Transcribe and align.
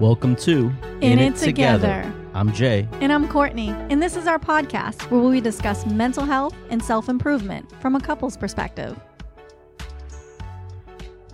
Welcome 0.00 0.36
to 0.36 0.72
In, 1.00 1.18
It 1.18 1.34
Together. 1.34 2.08
I'm 2.32 2.52
Jay. 2.52 2.86
And 3.00 3.12
I'm 3.12 3.26
Courtney, 3.26 3.70
and 3.90 4.00
this 4.00 4.14
is 4.14 4.28
our 4.28 4.38
podcast 4.38 5.10
where 5.10 5.20
we 5.20 5.40
discuss 5.40 5.84
mental 5.86 6.24
health 6.24 6.54
and 6.70 6.80
self 6.80 7.08
improvement 7.08 7.68
from 7.80 7.96
a 7.96 8.00
couple's 8.00 8.36
perspective. 8.36 8.96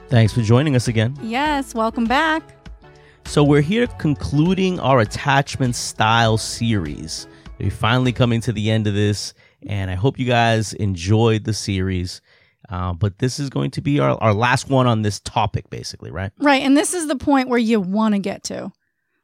Thanks 0.08 0.32
for 0.32 0.40
joining 0.40 0.76
us 0.76 0.88
again. 0.88 1.14
Yes, 1.20 1.74
welcome 1.74 2.06
back. 2.06 2.42
So, 3.26 3.44
we're 3.44 3.60
here 3.60 3.86
concluding 3.98 4.80
our 4.80 5.00
attachment 5.00 5.76
style 5.76 6.38
series. 6.38 7.28
We're 7.58 7.70
finally 7.70 8.14
coming 8.14 8.40
to 8.40 8.52
the 8.52 8.70
end 8.70 8.86
of 8.86 8.94
this, 8.94 9.34
and 9.66 9.90
I 9.90 9.94
hope 9.94 10.18
you 10.18 10.24
guys 10.24 10.72
enjoyed 10.72 11.44
the 11.44 11.52
series. 11.52 12.22
Uh, 12.68 12.92
but 12.92 13.18
this 13.18 13.38
is 13.38 13.50
going 13.50 13.70
to 13.72 13.80
be 13.80 14.00
our, 14.00 14.16
our 14.22 14.34
last 14.34 14.68
one 14.68 14.86
on 14.86 15.02
this 15.02 15.20
topic, 15.20 15.68
basically, 15.70 16.10
right? 16.10 16.32
Right. 16.38 16.62
And 16.62 16.76
this 16.76 16.94
is 16.94 17.08
the 17.08 17.16
point 17.16 17.48
where 17.48 17.58
you 17.58 17.80
want 17.80 18.14
to 18.14 18.18
get 18.18 18.44
to. 18.44 18.72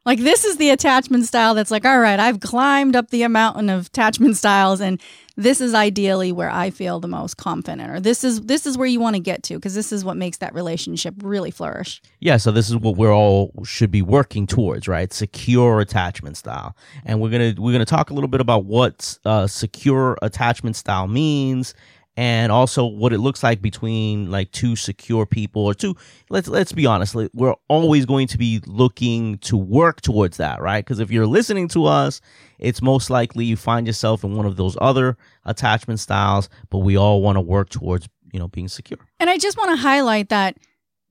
Like, 0.03 0.17
this 0.17 0.45
is 0.45 0.57
the 0.57 0.71
attachment 0.71 1.25
style 1.25 1.53
that's 1.53 1.69
like, 1.69 1.85
all 1.85 1.99
right, 1.99 2.19
I've 2.19 2.39
climbed 2.39 2.95
up 2.95 3.11
the 3.11 3.27
mountain 3.27 3.69
of 3.69 3.85
attachment 3.85 4.35
styles, 4.35 4.81
and 4.81 4.99
this 5.37 5.61
is 5.61 5.75
ideally 5.75 6.31
where 6.31 6.49
I 6.49 6.71
feel 6.71 6.99
the 6.99 7.07
most 7.07 7.37
confident, 7.37 7.87
or 7.87 7.99
this 7.99 8.23
is 8.23 8.41
this 8.41 8.65
is 8.65 8.79
where 8.79 8.87
you 8.87 8.99
want 8.99 9.15
to 9.15 9.19
get 9.19 9.43
to, 9.43 9.55
because 9.55 9.75
this 9.75 9.91
is 9.91 10.03
what 10.03 10.17
makes 10.17 10.37
that 10.37 10.55
relationship 10.55 11.13
really 11.21 11.51
flourish. 11.51 12.01
Yeah, 12.19 12.37
so 12.37 12.51
this 12.51 12.67
is 12.67 12.77
what 12.77 12.97
we're 12.97 13.13
all 13.13 13.51
should 13.63 13.91
be 13.91 14.01
working 14.01 14.47
towards, 14.47 14.87
right? 14.87 15.13
Secure 15.13 15.79
attachment 15.79 16.35
style, 16.35 16.75
and 17.05 17.21
we're 17.21 17.29
gonna 17.29 17.53
we're 17.59 17.71
gonna 17.71 17.85
talk 17.85 18.09
a 18.09 18.15
little 18.15 18.27
bit 18.27 18.41
about 18.41 18.65
what 18.65 19.19
uh, 19.23 19.45
secure 19.45 20.17
attachment 20.23 20.77
style 20.77 21.07
means, 21.07 21.75
and 22.17 22.51
also 22.51 22.85
what 22.85 23.13
it 23.13 23.19
looks 23.19 23.41
like 23.41 23.61
between 23.61 24.29
like 24.29 24.51
two 24.51 24.75
secure 24.75 25.25
people 25.25 25.65
or 25.65 25.73
two 25.73 25.95
let's 26.29 26.47
let's 26.47 26.73
be 26.73 26.85
honest 26.85 27.15
we're 27.33 27.55
always 27.69 28.05
going 28.05 28.27
to 28.27 28.37
be 28.37 28.61
looking 28.65 29.37
to 29.39 29.55
work 29.55 30.01
towards 30.01 30.37
that 30.37 30.61
right? 30.61 30.83
Because 30.83 30.99
if 30.99 31.11
you're 31.11 31.27
listening 31.27 31.67
to 31.69 31.85
us 31.85 32.21
it's 32.59 32.81
most 32.81 33.09
likely 33.09 33.45
you 33.45 33.55
find 33.55 33.87
yourself 33.87 34.23
in 34.23 34.35
one 34.35 34.45
of 34.45 34.57
those 34.57 34.77
other 34.81 35.17
attachment 35.45 35.99
styles 35.99 36.49
but 36.69 36.79
we 36.79 36.97
all 36.97 37.21
want 37.21 37.37
to 37.37 37.41
work 37.41 37.69
towards 37.69 38.07
you 38.33 38.39
know 38.39 38.47
being 38.47 38.67
secure. 38.67 38.99
And 39.19 39.29
i 39.29 39.37
just 39.37 39.57
want 39.57 39.71
to 39.71 39.77
highlight 39.77 40.29
that 40.29 40.57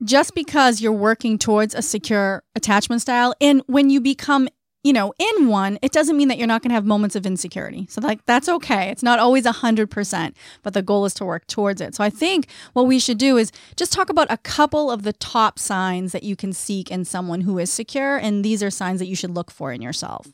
just 0.02 0.34
because 0.34 0.80
you're 0.80 0.92
working 0.92 1.38
towards 1.38 1.74
a 1.74 1.82
secure 1.82 2.42
attachment 2.54 3.02
style 3.02 3.34
and 3.40 3.62
when 3.66 3.90
you 3.90 4.00
become 4.00 4.48
you 4.82 4.94
know, 4.94 5.12
in 5.18 5.48
one, 5.48 5.78
it 5.82 5.92
doesn't 5.92 6.16
mean 6.16 6.28
that 6.28 6.38
you're 6.38 6.46
not 6.46 6.62
going 6.62 6.70
to 6.70 6.74
have 6.74 6.86
moments 6.86 7.14
of 7.14 7.26
insecurity. 7.26 7.86
So, 7.90 8.00
like, 8.00 8.24
that's 8.24 8.48
okay. 8.48 8.88
It's 8.88 9.02
not 9.02 9.18
always 9.18 9.44
100%, 9.44 10.34
but 10.62 10.72
the 10.72 10.80
goal 10.80 11.04
is 11.04 11.12
to 11.14 11.24
work 11.24 11.46
towards 11.46 11.82
it. 11.82 11.94
So, 11.94 12.02
I 12.02 12.08
think 12.08 12.48
what 12.72 12.86
we 12.86 12.98
should 12.98 13.18
do 13.18 13.36
is 13.36 13.52
just 13.76 13.92
talk 13.92 14.08
about 14.08 14.28
a 14.30 14.38
couple 14.38 14.90
of 14.90 15.02
the 15.02 15.12
top 15.12 15.58
signs 15.58 16.12
that 16.12 16.22
you 16.22 16.34
can 16.34 16.52
seek 16.52 16.90
in 16.90 17.04
someone 17.04 17.42
who 17.42 17.58
is 17.58 17.70
secure. 17.70 18.16
And 18.16 18.42
these 18.44 18.62
are 18.62 18.70
signs 18.70 19.00
that 19.00 19.06
you 19.06 19.16
should 19.16 19.34
look 19.34 19.50
for 19.50 19.70
in 19.70 19.82
yourself. 19.82 20.28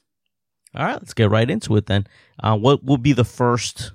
All 0.75 0.84
right, 0.84 0.94
let's 0.94 1.14
get 1.14 1.31
right 1.31 1.50
into 1.50 1.75
it 1.77 1.86
then. 1.86 2.06
Uh, 2.41 2.56
what 2.56 2.84
will 2.84 2.98
be 2.98 3.12
the 3.12 3.25
first 3.25 3.92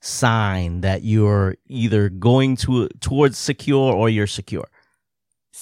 sign 0.00 0.82
that 0.82 1.02
you're 1.02 1.56
either 1.68 2.10
going 2.10 2.56
to 2.56 2.88
towards 3.00 3.38
secure 3.38 3.94
or 3.94 4.10
you're 4.10 4.26
secure? 4.26 4.68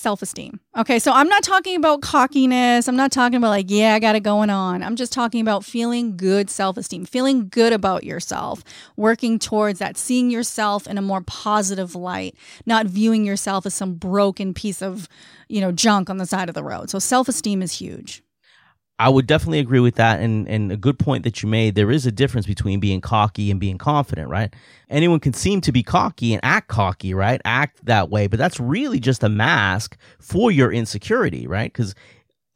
Self 0.03 0.21
esteem. 0.21 0.61
Okay, 0.77 0.99
so 0.99 1.13
I'm 1.13 1.29
not 1.29 1.43
talking 1.43 1.77
about 1.77 2.03
cockiness. 2.03 2.89
I'm 2.89 2.97
not 2.97 3.13
talking 3.13 3.37
about 3.37 3.51
like, 3.51 3.71
yeah, 3.71 3.95
I 3.95 3.99
got 3.99 4.17
it 4.17 4.23
going 4.23 4.51
on. 4.51 4.83
I'm 4.83 4.97
just 4.97 5.13
talking 5.13 5.41
about 5.41 5.65
feeling 5.65 6.17
good 6.17 6.51
self 6.51 6.77
esteem, 6.77 7.07
feeling 7.07 7.49
good 7.49 7.73
about 7.73 8.05
yourself, 8.05 8.63
working 8.97 9.39
towards 9.39 9.79
that, 9.79 9.97
seeing 9.97 10.31
yourself 10.31 10.87
in 10.87 10.99
a 10.99 11.03
more 11.03 11.23
positive 11.23 11.95
light, 11.95 12.35
not 12.67 12.87
viewing 12.87 13.25
yourself 13.25 13.65
as 13.65 13.75
some 13.75 13.95
broken 13.95 14.53
piece 14.53 14.83
of, 14.83 15.09
you 15.49 15.61
know, 15.61 15.73
junk 15.73 16.11
on 16.11 16.19
the 16.19 16.27
side 16.27 16.49
of 16.49 16.55
the 16.55 16.65
road. 16.65 16.91
So 16.91 16.99
self 16.99 17.29
esteem 17.29 17.63
is 17.63 17.73
huge. 17.73 18.23
I 18.99 19.09
would 19.09 19.27
definitely 19.27 19.59
agree 19.59 19.81
with 19.81 19.97
that. 19.97 20.21
And, 20.21 20.49
and 20.49 20.71
a 20.71 20.77
good 20.77 20.99
point 20.99 21.25
that 21.25 21.43
you 21.43 21.49
made. 21.49 21.75
There 21.75 21.91
is 21.91 22.07
a 22.07 22.13
difference 22.13 22.47
between 22.47 22.79
being 22.81 23.01
cocky 23.01 23.51
and 23.51 23.59
being 23.59 23.79
confident, 23.79 24.29
right? 24.29 24.55
Anyone 24.91 25.21
can 25.21 25.33
seem 25.33 25.61
to 25.63 25.73
be 25.73 25.83
cocky 25.83 26.33
and 26.33 26.41
act 26.45 26.69
cocky, 26.69 27.15
right? 27.15 27.41
Act 27.45 27.85
that 27.87 28.11
way, 28.11 28.27
but 28.27 28.39
that's 28.39 28.61
really 28.61 29.01
just 29.01 29.25
a 29.25 29.29
mask 29.29 29.97
for 30.21 30.51
your 30.51 30.73
insecurity, 30.73 31.47
right? 31.47 31.73
Because 31.73 31.95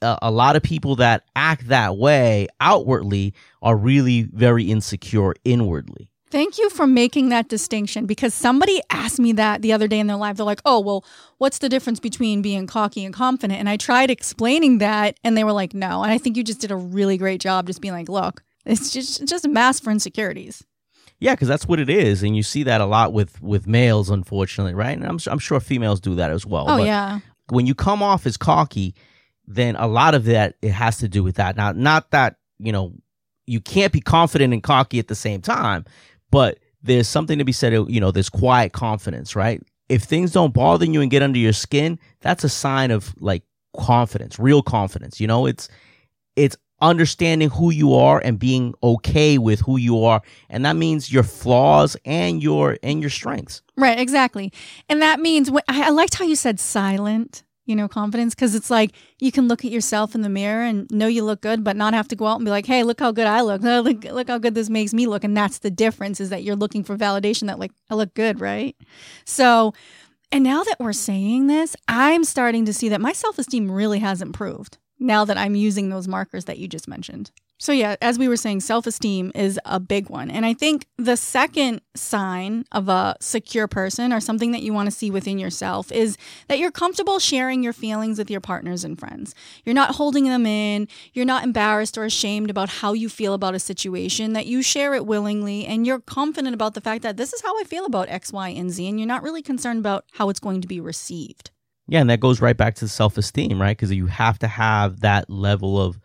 a, 0.02 0.06
uh, 0.06 0.18
a 0.22 0.30
lot 0.30 0.56
of 0.56 0.62
people 0.62 0.96
that 0.96 1.24
act 1.34 1.68
that 1.68 1.96
way 1.96 2.48
outwardly 2.60 3.34
are 3.62 3.76
really 3.76 4.22
very 4.32 4.64
insecure 4.64 5.34
inwardly. 5.44 6.10
Thank 6.36 6.58
you 6.58 6.68
for 6.68 6.86
making 6.86 7.30
that 7.30 7.48
distinction 7.48 8.04
because 8.04 8.34
somebody 8.34 8.82
asked 8.90 9.18
me 9.18 9.32
that 9.32 9.62
the 9.62 9.72
other 9.72 9.88
day 9.88 9.98
in 9.98 10.06
their 10.06 10.18
life. 10.18 10.36
They're 10.36 10.44
like, 10.44 10.60
oh, 10.66 10.80
well, 10.80 11.02
what's 11.38 11.60
the 11.60 11.70
difference 11.70 11.98
between 11.98 12.42
being 12.42 12.66
cocky 12.66 13.06
and 13.06 13.14
confident? 13.14 13.58
And 13.58 13.70
I 13.70 13.78
tried 13.78 14.10
explaining 14.10 14.76
that 14.76 15.18
and 15.24 15.34
they 15.34 15.44
were 15.44 15.52
like, 15.52 15.72
no. 15.72 16.02
And 16.02 16.12
I 16.12 16.18
think 16.18 16.36
you 16.36 16.44
just 16.44 16.60
did 16.60 16.70
a 16.70 16.76
really 16.76 17.16
great 17.16 17.40
job 17.40 17.68
just 17.68 17.80
being 17.80 17.94
like, 17.94 18.10
look, 18.10 18.42
it's 18.66 18.92
just, 18.92 19.26
just 19.26 19.46
a 19.46 19.48
mask 19.48 19.82
for 19.82 19.90
insecurities. 19.90 20.62
Yeah, 21.20 21.32
because 21.32 21.48
that's 21.48 21.66
what 21.66 21.80
it 21.80 21.88
is, 21.88 22.22
and 22.22 22.36
you 22.36 22.42
see 22.42 22.64
that 22.64 22.82
a 22.82 22.84
lot 22.84 23.14
with 23.14 23.40
with 23.40 23.66
males, 23.66 24.10
unfortunately, 24.10 24.74
right? 24.74 24.94
And 24.94 25.06
I'm 25.06 25.18
I'm 25.28 25.38
sure 25.38 25.58
females 25.60 25.98
do 25.98 26.16
that 26.16 26.30
as 26.30 26.44
well. 26.44 26.66
Oh 26.68 26.76
but 26.76 26.84
yeah. 26.84 27.20
When 27.48 27.64
you 27.64 27.74
come 27.74 28.02
off 28.02 28.26
as 28.26 28.36
cocky, 28.36 28.94
then 29.46 29.76
a 29.76 29.86
lot 29.86 30.14
of 30.14 30.24
that 30.24 30.56
it 30.60 30.72
has 30.72 30.98
to 30.98 31.08
do 31.08 31.22
with 31.22 31.36
that. 31.36 31.56
Now, 31.56 31.72
not 31.72 32.10
that 32.10 32.36
you 32.58 32.70
know 32.70 32.92
you 33.46 33.62
can't 33.62 33.94
be 33.94 34.00
confident 34.00 34.52
and 34.52 34.62
cocky 34.62 34.98
at 34.98 35.08
the 35.08 35.14
same 35.14 35.40
time, 35.40 35.86
but 36.30 36.58
there's 36.82 37.08
something 37.08 37.38
to 37.38 37.44
be 37.44 37.52
said, 37.52 37.72
you 37.72 38.00
know, 38.00 38.10
there's 38.10 38.28
quiet 38.28 38.72
confidence, 38.72 39.34
right? 39.34 39.62
If 39.88 40.02
things 40.02 40.32
don't 40.32 40.54
bother 40.54 40.84
you 40.84 41.00
and 41.00 41.10
get 41.10 41.22
under 41.22 41.38
your 41.38 41.52
skin, 41.52 41.98
that's 42.20 42.44
a 42.44 42.48
sign 42.48 42.90
of 42.90 43.14
like 43.20 43.42
confidence, 43.76 44.38
real 44.38 44.62
confidence. 44.62 45.20
You 45.20 45.26
know, 45.26 45.46
it's 45.46 45.68
it's 46.34 46.56
understanding 46.80 47.48
who 47.48 47.70
you 47.70 47.94
are 47.94 48.20
and 48.22 48.38
being 48.38 48.74
okay 48.82 49.38
with 49.38 49.60
who 49.60 49.78
you 49.78 50.04
are 50.04 50.20
and 50.50 50.64
that 50.66 50.76
means 50.76 51.10
your 51.10 51.22
flaws 51.22 51.96
and 52.04 52.42
your 52.42 52.76
and 52.82 53.00
your 53.00 53.08
strengths 53.08 53.62
right 53.78 53.98
exactly 53.98 54.52
and 54.90 55.00
that 55.00 55.18
means 55.18 55.50
i 55.68 55.88
liked 55.88 56.16
how 56.16 56.24
you 56.24 56.36
said 56.36 56.60
silent 56.60 57.44
you 57.66 57.76
know, 57.76 57.88
confidence 57.88 58.34
because 58.34 58.54
it's 58.54 58.70
like 58.70 58.92
you 59.18 59.30
can 59.30 59.48
look 59.48 59.64
at 59.64 59.70
yourself 59.70 60.14
in 60.14 60.22
the 60.22 60.28
mirror 60.28 60.62
and 60.62 60.90
know 60.90 61.06
you 61.06 61.24
look 61.24 61.40
good, 61.42 61.62
but 61.62 61.76
not 61.76 61.92
have 61.92 62.08
to 62.08 62.16
go 62.16 62.26
out 62.26 62.36
and 62.36 62.44
be 62.44 62.50
like, 62.50 62.66
hey, 62.66 62.82
look 62.82 63.00
how 63.00 63.12
good 63.12 63.26
I 63.26 63.40
look. 63.42 63.62
Look, 63.62 64.04
look 64.04 64.28
how 64.28 64.38
good 64.38 64.54
this 64.54 64.70
makes 64.70 64.94
me 64.94 65.06
look. 65.06 65.24
And 65.24 65.36
that's 65.36 65.58
the 65.58 65.70
difference 65.70 66.20
is 66.20 66.30
that 66.30 66.44
you're 66.44 66.56
looking 66.56 66.84
for 66.84 66.96
validation 66.96 67.48
that, 67.48 67.58
like, 67.58 67.72
I 67.90 67.94
look 67.94 68.14
good, 68.14 68.40
right? 68.40 68.76
So, 69.24 69.74
and 70.32 70.42
now 70.42 70.64
that 70.64 70.80
we're 70.80 70.92
saying 70.92 71.48
this, 71.48 71.76
I'm 71.88 72.24
starting 72.24 72.64
to 72.64 72.72
see 72.72 72.88
that 72.88 73.00
my 73.00 73.12
self 73.12 73.38
esteem 73.38 73.70
really 73.70 73.98
has 73.98 74.22
improved 74.22 74.78
now 74.98 75.24
that 75.24 75.36
I'm 75.36 75.54
using 75.54 75.90
those 75.90 76.08
markers 76.08 76.46
that 76.46 76.58
you 76.58 76.68
just 76.68 76.88
mentioned. 76.88 77.30
So, 77.58 77.72
yeah, 77.72 77.96
as 78.02 78.18
we 78.18 78.28
were 78.28 78.36
saying, 78.36 78.60
self 78.60 78.86
esteem 78.86 79.32
is 79.34 79.58
a 79.64 79.80
big 79.80 80.10
one. 80.10 80.30
And 80.30 80.44
I 80.44 80.52
think 80.52 80.86
the 80.98 81.16
second 81.16 81.80
sign 81.94 82.64
of 82.70 82.90
a 82.90 83.16
secure 83.20 83.66
person 83.66 84.12
or 84.12 84.20
something 84.20 84.52
that 84.52 84.62
you 84.62 84.74
want 84.74 84.88
to 84.88 84.90
see 84.90 85.10
within 85.10 85.38
yourself 85.38 85.90
is 85.90 86.18
that 86.48 86.58
you're 86.58 86.70
comfortable 86.70 87.18
sharing 87.18 87.62
your 87.62 87.72
feelings 87.72 88.18
with 88.18 88.30
your 88.30 88.42
partners 88.42 88.84
and 88.84 88.98
friends. 88.98 89.34
You're 89.64 89.74
not 89.74 89.94
holding 89.94 90.24
them 90.24 90.44
in, 90.44 90.86
you're 91.14 91.24
not 91.24 91.44
embarrassed 91.44 91.96
or 91.96 92.04
ashamed 92.04 92.50
about 92.50 92.68
how 92.68 92.92
you 92.92 93.08
feel 93.08 93.32
about 93.32 93.54
a 93.54 93.58
situation, 93.58 94.34
that 94.34 94.46
you 94.46 94.62
share 94.62 94.92
it 94.94 95.06
willingly, 95.06 95.64
and 95.64 95.86
you're 95.86 96.00
confident 96.00 96.54
about 96.54 96.74
the 96.74 96.82
fact 96.82 97.02
that 97.02 97.16
this 97.16 97.32
is 97.32 97.40
how 97.40 97.58
I 97.58 97.64
feel 97.64 97.86
about 97.86 98.10
X, 98.10 98.34
Y, 98.34 98.50
and 98.50 98.70
Z, 98.70 98.86
and 98.86 99.00
you're 99.00 99.08
not 99.08 99.22
really 99.22 99.42
concerned 99.42 99.78
about 99.78 100.04
how 100.12 100.28
it's 100.28 100.40
going 100.40 100.60
to 100.60 100.68
be 100.68 100.80
received. 100.80 101.50
Yeah, 101.88 102.00
and 102.00 102.10
that 102.10 102.20
goes 102.20 102.40
right 102.40 102.56
back 102.56 102.74
to 102.76 102.88
self 102.88 103.16
esteem, 103.16 103.60
right? 103.60 103.76
Because 103.76 103.92
you 103.92 104.06
have 104.06 104.38
to 104.40 104.48
have 104.48 105.00
that 105.00 105.30
level 105.30 105.80
of 105.80 105.98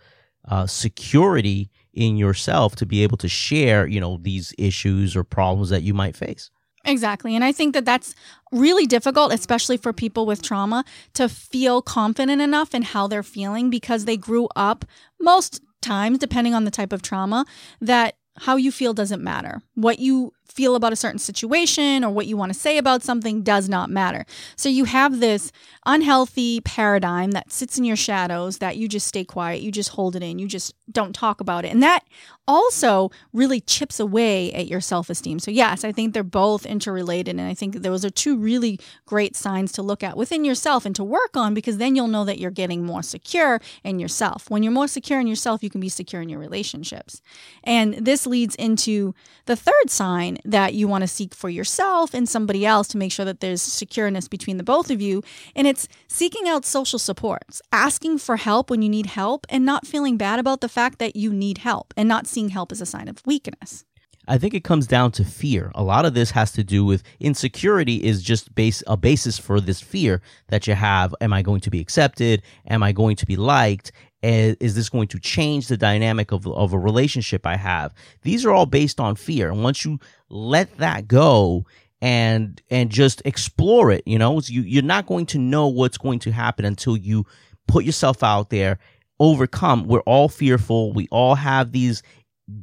uh, 0.47 0.65
security 0.67 1.69
in 1.93 2.17
yourself 2.17 2.75
to 2.77 2.85
be 2.85 3.03
able 3.03 3.17
to 3.17 3.27
share, 3.27 3.85
you 3.85 3.99
know, 3.99 4.17
these 4.21 4.53
issues 4.57 5.15
or 5.15 5.23
problems 5.23 5.69
that 5.69 5.83
you 5.83 5.93
might 5.93 6.15
face. 6.15 6.49
Exactly. 6.83 7.35
And 7.35 7.43
I 7.43 7.51
think 7.51 7.73
that 7.73 7.85
that's 7.85 8.15
really 8.51 8.85
difficult, 8.85 9.33
especially 9.33 9.77
for 9.77 9.93
people 9.93 10.25
with 10.25 10.41
trauma, 10.41 10.83
to 11.13 11.29
feel 11.29 11.81
confident 11.81 12.41
enough 12.41 12.73
in 12.73 12.81
how 12.81 13.07
they're 13.07 13.23
feeling 13.23 13.69
because 13.69 14.05
they 14.05 14.17
grew 14.17 14.47
up 14.55 14.85
most 15.19 15.61
times, 15.81 16.17
depending 16.17 16.55
on 16.55 16.63
the 16.63 16.71
type 16.71 16.91
of 16.91 17.01
trauma, 17.01 17.45
that 17.79 18.15
how 18.37 18.55
you 18.55 18.71
feel 18.71 18.93
doesn't 18.93 19.23
matter. 19.23 19.61
What 19.75 19.99
you 19.99 20.33
feel 20.51 20.75
about 20.75 20.93
a 20.93 20.95
certain 20.95 21.19
situation 21.19 22.03
or 22.03 22.11
what 22.11 22.27
you 22.27 22.37
want 22.37 22.53
to 22.53 22.59
say 22.59 22.77
about 22.77 23.01
something 23.01 23.41
does 23.41 23.69
not 23.69 23.89
matter. 23.89 24.25
So 24.55 24.69
you 24.69 24.85
have 24.85 25.19
this 25.19 25.51
unhealthy 25.85 26.61
paradigm 26.61 27.31
that 27.31 27.51
sits 27.51 27.77
in 27.77 27.83
your 27.83 27.95
shadows 27.95 28.59
that 28.59 28.77
you 28.77 28.87
just 28.87 29.07
stay 29.07 29.23
quiet, 29.23 29.61
you 29.61 29.71
just 29.71 29.89
hold 29.89 30.15
it 30.15 30.23
in, 30.23 30.39
you 30.39 30.47
just 30.47 30.73
don't 30.91 31.15
talk 31.15 31.41
about 31.41 31.65
it. 31.65 31.71
And 31.71 31.81
that 31.81 32.03
also 32.47 33.11
really 33.33 33.61
chips 33.61 33.99
away 33.99 34.51
at 34.53 34.67
your 34.67 34.81
self 34.81 35.09
esteem. 35.09 35.39
So, 35.39 35.51
yes, 35.51 35.83
I 35.83 35.91
think 35.91 36.13
they're 36.13 36.23
both 36.23 36.65
interrelated. 36.65 37.39
And 37.39 37.47
I 37.47 37.53
think 37.53 37.75
those 37.75 38.03
are 38.03 38.09
two 38.09 38.37
really 38.37 38.79
great 39.05 39.35
signs 39.35 39.71
to 39.73 39.81
look 39.81 40.03
at 40.03 40.17
within 40.17 40.43
yourself 40.43 40.85
and 40.85 40.95
to 40.95 41.03
work 41.03 41.37
on 41.37 41.53
because 41.53 41.77
then 41.77 41.95
you'll 41.95 42.07
know 42.07 42.25
that 42.25 42.39
you're 42.39 42.51
getting 42.51 42.85
more 42.85 43.03
secure 43.03 43.61
in 43.83 43.99
yourself. 43.99 44.49
When 44.49 44.63
you're 44.63 44.71
more 44.71 44.87
secure 44.87 45.19
in 45.19 45.27
yourself, 45.27 45.63
you 45.63 45.69
can 45.69 45.81
be 45.81 45.89
secure 45.89 46.21
in 46.21 46.29
your 46.29 46.39
relationships. 46.39 47.21
And 47.63 47.93
this 47.93 48.27
leads 48.27 48.55
into 48.55 49.13
the 49.45 49.55
third 49.55 49.89
sign 49.89 50.37
that 50.45 50.73
you 50.73 50.87
want 50.87 51.03
to 51.03 51.07
seek 51.07 51.33
for 51.33 51.49
yourself 51.49 52.13
and 52.13 52.27
somebody 52.27 52.65
else 52.65 52.87
to 52.89 52.97
make 52.97 53.11
sure 53.11 53.25
that 53.25 53.39
there's 53.39 53.61
secureness 53.61 54.29
between 54.29 54.57
the 54.57 54.63
both 54.63 54.89
of 54.91 55.01
you. 55.01 55.23
And 55.55 55.67
it's 55.67 55.87
seeking 56.07 56.47
out 56.47 56.65
social 56.65 56.99
supports, 56.99 57.61
asking 57.71 58.19
for 58.19 58.37
help 58.37 58.69
when 58.69 58.81
you 58.81 58.89
need 58.89 59.07
help, 59.07 59.45
and 59.49 59.65
not 59.65 59.87
feeling 59.87 60.17
bad 60.17 60.39
about 60.39 60.61
the 60.61 60.69
fact 60.69 60.99
that 60.99 61.15
you 61.15 61.33
need 61.33 61.59
help 61.59 61.93
and 61.95 62.07
not 62.07 62.27
seeing 62.27 62.49
help 62.49 62.71
as 62.71 62.81
a 62.81 62.85
sign 62.85 63.07
of 63.07 63.25
weakness. 63.25 63.85
I 64.27 64.37
think 64.37 64.53
it 64.53 64.63
comes 64.63 64.85
down 64.85 65.11
to 65.13 65.25
fear. 65.25 65.71
A 65.73 65.83
lot 65.83 66.05
of 66.05 66.13
this 66.13 66.31
has 66.31 66.51
to 66.53 66.63
do 66.63 66.85
with 66.85 67.03
insecurity 67.19 68.03
is 68.03 68.21
just 68.21 68.53
base 68.53 68.83
a 68.85 68.95
basis 68.95 69.39
for 69.39 69.59
this 69.59 69.81
fear 69.81 70.21
that 70.49 70.67
you 70.67 70.75
have. 70.75 71.15
Am 71.21 71.33
I 71.33 71.41
going 71.41 71.59
to 71.61 71.71
be 71.71 71.79
accepted? 71.79 72.43
Am 72.67 72.83
I 72.83 72.91
going 72.91 73.15
to 73.15 73.25
be 73.25 73.35
liked? 73.35 73.91
Is 74.21 74.75
this 74.75 74.89
going 74.89 75.07
to 75.07 75.19
change 75.19 75.67
the 75.67 75.75
dynamic 75.77 76.31
of, 76.31 76.45
of 76.45 76.71
a 76.71 76.79
relationship 76.79 77.47
I 77.47 77.55
have? 77.57 77.95
These 78.21 78.45
are 78.45 78.51
all 78.51 78.67
based 78.67 78.99
on 78.99 79.15
fear. 79.15 79.49
And 79.49 79.63
once 79.63 79.83
you 79.83 79.99
let 80.31 80.77
that 80.77 81.07
go 81.07 81.65
and 82.01 82.61
and 82.71 82.89
just 82.89 83.21
explore 83.25 83.91
it, 83.91 84.03
you 84.07 84.17
know, 84.17 84.39
you, 84.45 84.61
you're 84.61 84.81
not 84.81 85.05
going 85.05 85.27
to 85.27 85.37
know 85.37 85.67
what's 85.67 85.97
going 85.97 86.19
to 86.19 86.31
happen 86.31 86.65
until 86.65 86.97
you 86.97 87.25
put 87.67 87.85
yourself 87.85 88.23
out 88.23 88.49
there, 88.49 88.79
overcome. 89.19 89.85
We're 89.85 89.99
all 90.01 90.27
fearful. 90.27 90.93
We 90.93 91.07
all 91.11 91.35
have 91.35 91.71
these 91.71 92.01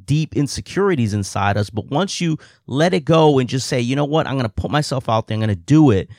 deep 0.05 0.37
insecurities 0.37 1.15
inside 1.15 1.57
us. 1.57 1.71
But 1.71 1.87
once 1.87 2.21
you 2.21 2.37
let 2.67 2.95
it 2.95 3.05
go 3.05 3.39
and 3.39 3.49
just 3.49 3.69
say, 3.69 3.81
you 3.81 3.97
know 3.97 4.05
what, 4.05 4.27
I'm 4.27 4.35
going 4.35 4.43
to 4.43 4.49
put 4.49 4.71
myself 4.71 5.09
out 5.09 5.29
there, 5.29 5.37
I'm 5.37 5.41
going 5.41 5.49
to 5.49 5.57
do 5.57 5.91
it. 5.91 6.11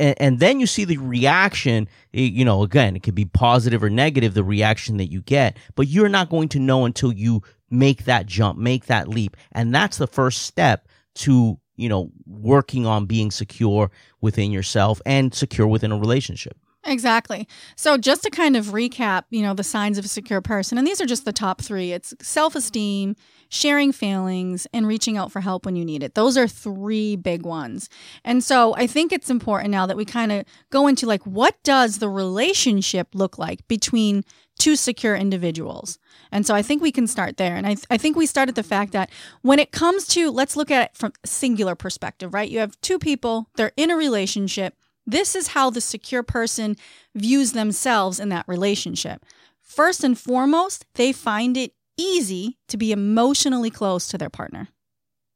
And, 0.00 0.14
and, 0.18 0.40
then 0.40 0.60
you 0.60 0.66
see 0.66 0.86
the 0.86 0.96
reaction, 0.96 1.86
you 2.10 2.42
know, 2.42 2.62
again, 2.62 2.96
it 2.96 3.02
could 3.02 3.14
be 3.14 3.26
positive 3.26 3.82
or 3.84 3.90
negative, 3.90 4.32
the 4.32 4.42
reaction 4.42 4.96
that 4.96 5.12
you 5.12 5.20
get, 5.20 5.58
but 5.74 5.88
you're 5.88 6.08
not 6.08 6.30
going 6.30 6.48
to 6.48 6.58
know 6.58 6.86
until 6.86 7.12
you 7.12 7.42
make 7.70 8.04
that 8.04 8.26
jump, 8.26 8.58
make 8.58 8.86
that 8.86 9.08
leap. 9.08 9.36
And 9.52 9.74
that's 9.74 9.98
the 9.98 10.06
first 10.06 10.42
step 10.42 10.88
to, 11.16 11.58
you 11.76 11.88
know, 11.88 12.10
working 12.26 12.86
on 12.86 13.06
being 13.06 13.30
secure 13.30 13.90
within 14.20 14.50
yourself 14.50 15.00
and 15.06 15.34
secure 15.34 15.66
within 15.66 15.92
a 15.92 15.98
relationship. 15.98 16.56
Exactly. 16.84 17.46
So, 17.76 17.98
just 17.98 18.22
to 18.22 18.30
kind 18.30 18.56
of 18.56 18.66
recap, 18.66 19.24
you 19.28 19.42
know, 19.42 19.52
the 19.52 19.62
signs 19.62 19.98
of 19.98 20.04
a 20.06 20.08
secure 20.08 20.40
person, 20.40 20.78
and 20.78 20.86
these 20.86 21.00
are 21.00 21.06
just 21.06 21.26
the 21.26 21.32
top 21.32 21.60
three 21.60 21.92
it's 21.92 22.14
self 22.22 22.54
esteem, 22.54 23.16
sharing 23.50 23.92
feelings, 23.92 24.66
and 24.72 24.86
reaching 24.86 25.18
out 25.18 25.30
for 25.30 25.40
help 25.40 25.66
when 25.66 25.76
you 25.76 25.84
need 25.84 26.02
it. 26.02 26.14
Those 26.14 26.38
are 26.38 26.48
three 26.48 27.16
big 27.16 27.44
ones. 27.44 27.90
And 28.24 28.42
so, 28.42 28.74
I 28.76 28.86
think 28.86 29.12
it's 29.12 29.28
important 29.28 29.72
now 29.72 29.84
that 29.84 29.96
we 29.96 30.06
kind 30.06 30.32
of 30.32 30.46
go 30.70 30.86
into 30.86 31.04
like, 31.04 31.22
what 31.26 31.62
does 31.64 31.98
the 31.98 32.08
relationship 32.08 33.08
look 33.12 33.38
like 33.38 33.66
between 33.68 34.24
two 34.60 34.76
secure 34.76 35.16
individuals? 35.16 35.98
And 36.30 36.46
so, 36.46 36.54
I 36.54 36.62
think 36.62 36.82
we 36.82 36.92
can 36.92 37.06
start 37.06 37.36
there. 37.36 37.56
And 37.56 37.66
I, 37.66 37.74
th- 37.74 37.86
I 37.90 37.96
think 37.96 38.16
we 38.16 38.26
start 38.26 38.48
at 38.48 38.54
the 38.54 38.62
fact 38.62 38.92
that 38.92 39.10
when 39.42 39.58
it 39.58 39.72
comes 39.72 40.06
to, 40.08 40.30
let's 40.30 40.56
look 40.56 40.70
at 40.70 40.90
it 40.90 40.96
from 40.96 41.12
singular 41.24 41.74
perspective, 41.74 42.32
right? 42.32 42.48
You 42.48 42.60
have 42.60 42.80
two 42.80 42.98
people, 42.98 43.48
they're 43.56 43.72
in 43.76 43.90
a 43.90 43.96
relationship 43.96 44.74
this 45.06 45.34
is 45.34 45.48
how 45.48 45.70
the 45.70 45.80
secure 45.80 46.22
person 46.22 46.76
views 47.14 47.52
themselves 47.52 48.20
in 48.20 48.28
that 48.28 48.46
relationship. 48.46 49.24
First 49.60 50.04
and 50.04 50.18
foremost, 50.18 50.86
they 50.94 51.12
find 51.12 51.56
it 51.56 51.72
easy 51.96 52.58
to 52.68 52.76
be 52.76 52.92
emotionally 52.92 53.70
close 53.70 54.08
to 54.08 54.18
their 54.18 54.30
partner. 54.30 54.68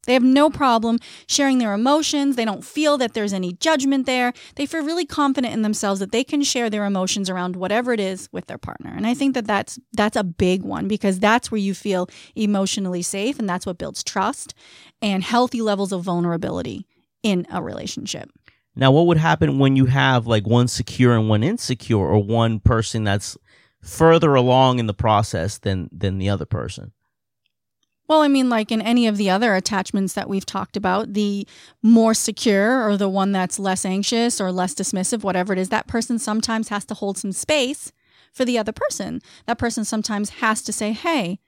They 0.04 0.12
have 0.12 0.22
no 0.22 0.50
problem 0.50 0.98
sharing 1.28 1.58
their 1.58 1.74
emotions. 1.74 2.36
They 2.36 2.44
don't 2.44 2.64
feel 2.64 2.98
that 2.98 3.14
there's 3.14 3.32
any 3.32 3.52
judgment 3.54 4.06
there. 4.06 4.32
They 4.56 4.66
feel 4.66 4.84
really 4.84 5.06
confident 5.06 5.54
in 5.54 5.62
themselves 5.62 6.00
that 6.00 6.12
they 6.12 6.24
can 6.24 6.42
share 6.42 6.70
their 6.70 6.84
emotions 6.84 7.30
around 7.30 7.56
whatever 7.56 7.92
it 7.92 8.00
is 8.00 8.28
with 8.32 8.46
their 8.46 8.58
partner. 8.58 8.92
And 8.94 9.06
I 9.06 9.14
think 9.14 9.34
that 9.34 9.46
that's 9.46 9.78
that's 9.92 10.16
a 10.16 10.24
big 10.24 10.62
one 10.62 10.88
because 10.88 11.18
that's 11.18 11.50
where 11.50 11.60
you 11.60 11.74
feel 11.74 12.08
emotionally 12.34 13.02
safe 13.02 13.38
and 13.38 13.48
that's 13.48 13.66
what 13.66 13.78
builds 13.78 14.02
trust 14.02 14.54
and 15.00 15.22
healthy 15.22 15.60
levels 15.60 15.92
of 15.92 16.02
vulnerability 16.02 16.86
in 17.22 17.46
a 17.50 17.62
relationship. 17.62 18.30
Now, 18.76 18.90
what 18.90 19.06
would 19.06 19.18
happen 19.18 19.58
when 19.58 19.76
you 19.76 19.86
have 19.86 20.26
like 20.26 20.46
one 20.46 20.68
secure 20.68 21.16
and 21.16 21.28
one 21.28 21.42
insecure, 21.42 21.98
or 21.98 22.22
one 22.22 22.60
person 22.60 23.04
that's 23.04 23.36
further 23.82 24.34
along 24.34 24.78
in 24.78 24.86
the 24.86 24.94
process 24.94 25.58
than 25.58 25.88
than 25.92 26.18
the 26.18 26.28
other 26.28 26.46
person? 26.46 26.92
Well, 28.06 28.20
I 28.20 28.28
mean, 28.28 28.50
like 28.50 28.70
in 28.70 28.82
any 28.82 29.06
of 29.06 29.16
the 29.16 29.30
other 29.30 29.54
attachments 29.54 30.12
that 30.12 30.28
we've 30.28 30.44
talked 30.44 30.76
about, 30.76 31.14
the 31.14 31.46
more 31.82 32.12
secure 32.12 32.86
or 32.86 32.96
the 32.96 33.08
one 33.08 33.32
that's 33.32 33.58
less 33.58 33.84
anxious 33.84 34.40
or 34.40 34.52
less 34.52 34.74
dismissive, 34.74 35.22
whatever 35.22 35.54
it 35.54 35.58
is, 35.58 35.70
that 35.70 35.86
person 35.86 36.18
sometimes 36.18 36.68
has 36.68 36.84
to 36.86 36.94
hold 36.94 37.16
some 37.16 37.32
space 37.32 37.92
for 38.32 38.44
the 38.44 38.58
other 38.58 38.72
person. 38.72 39.22
That 39.46 39.58
person 39.58 39.84
sometimes 39.84 40.30
has 40.30 40.60
to 40.62 40.72
say, 40.72 40.92
hey, 40.92 41.38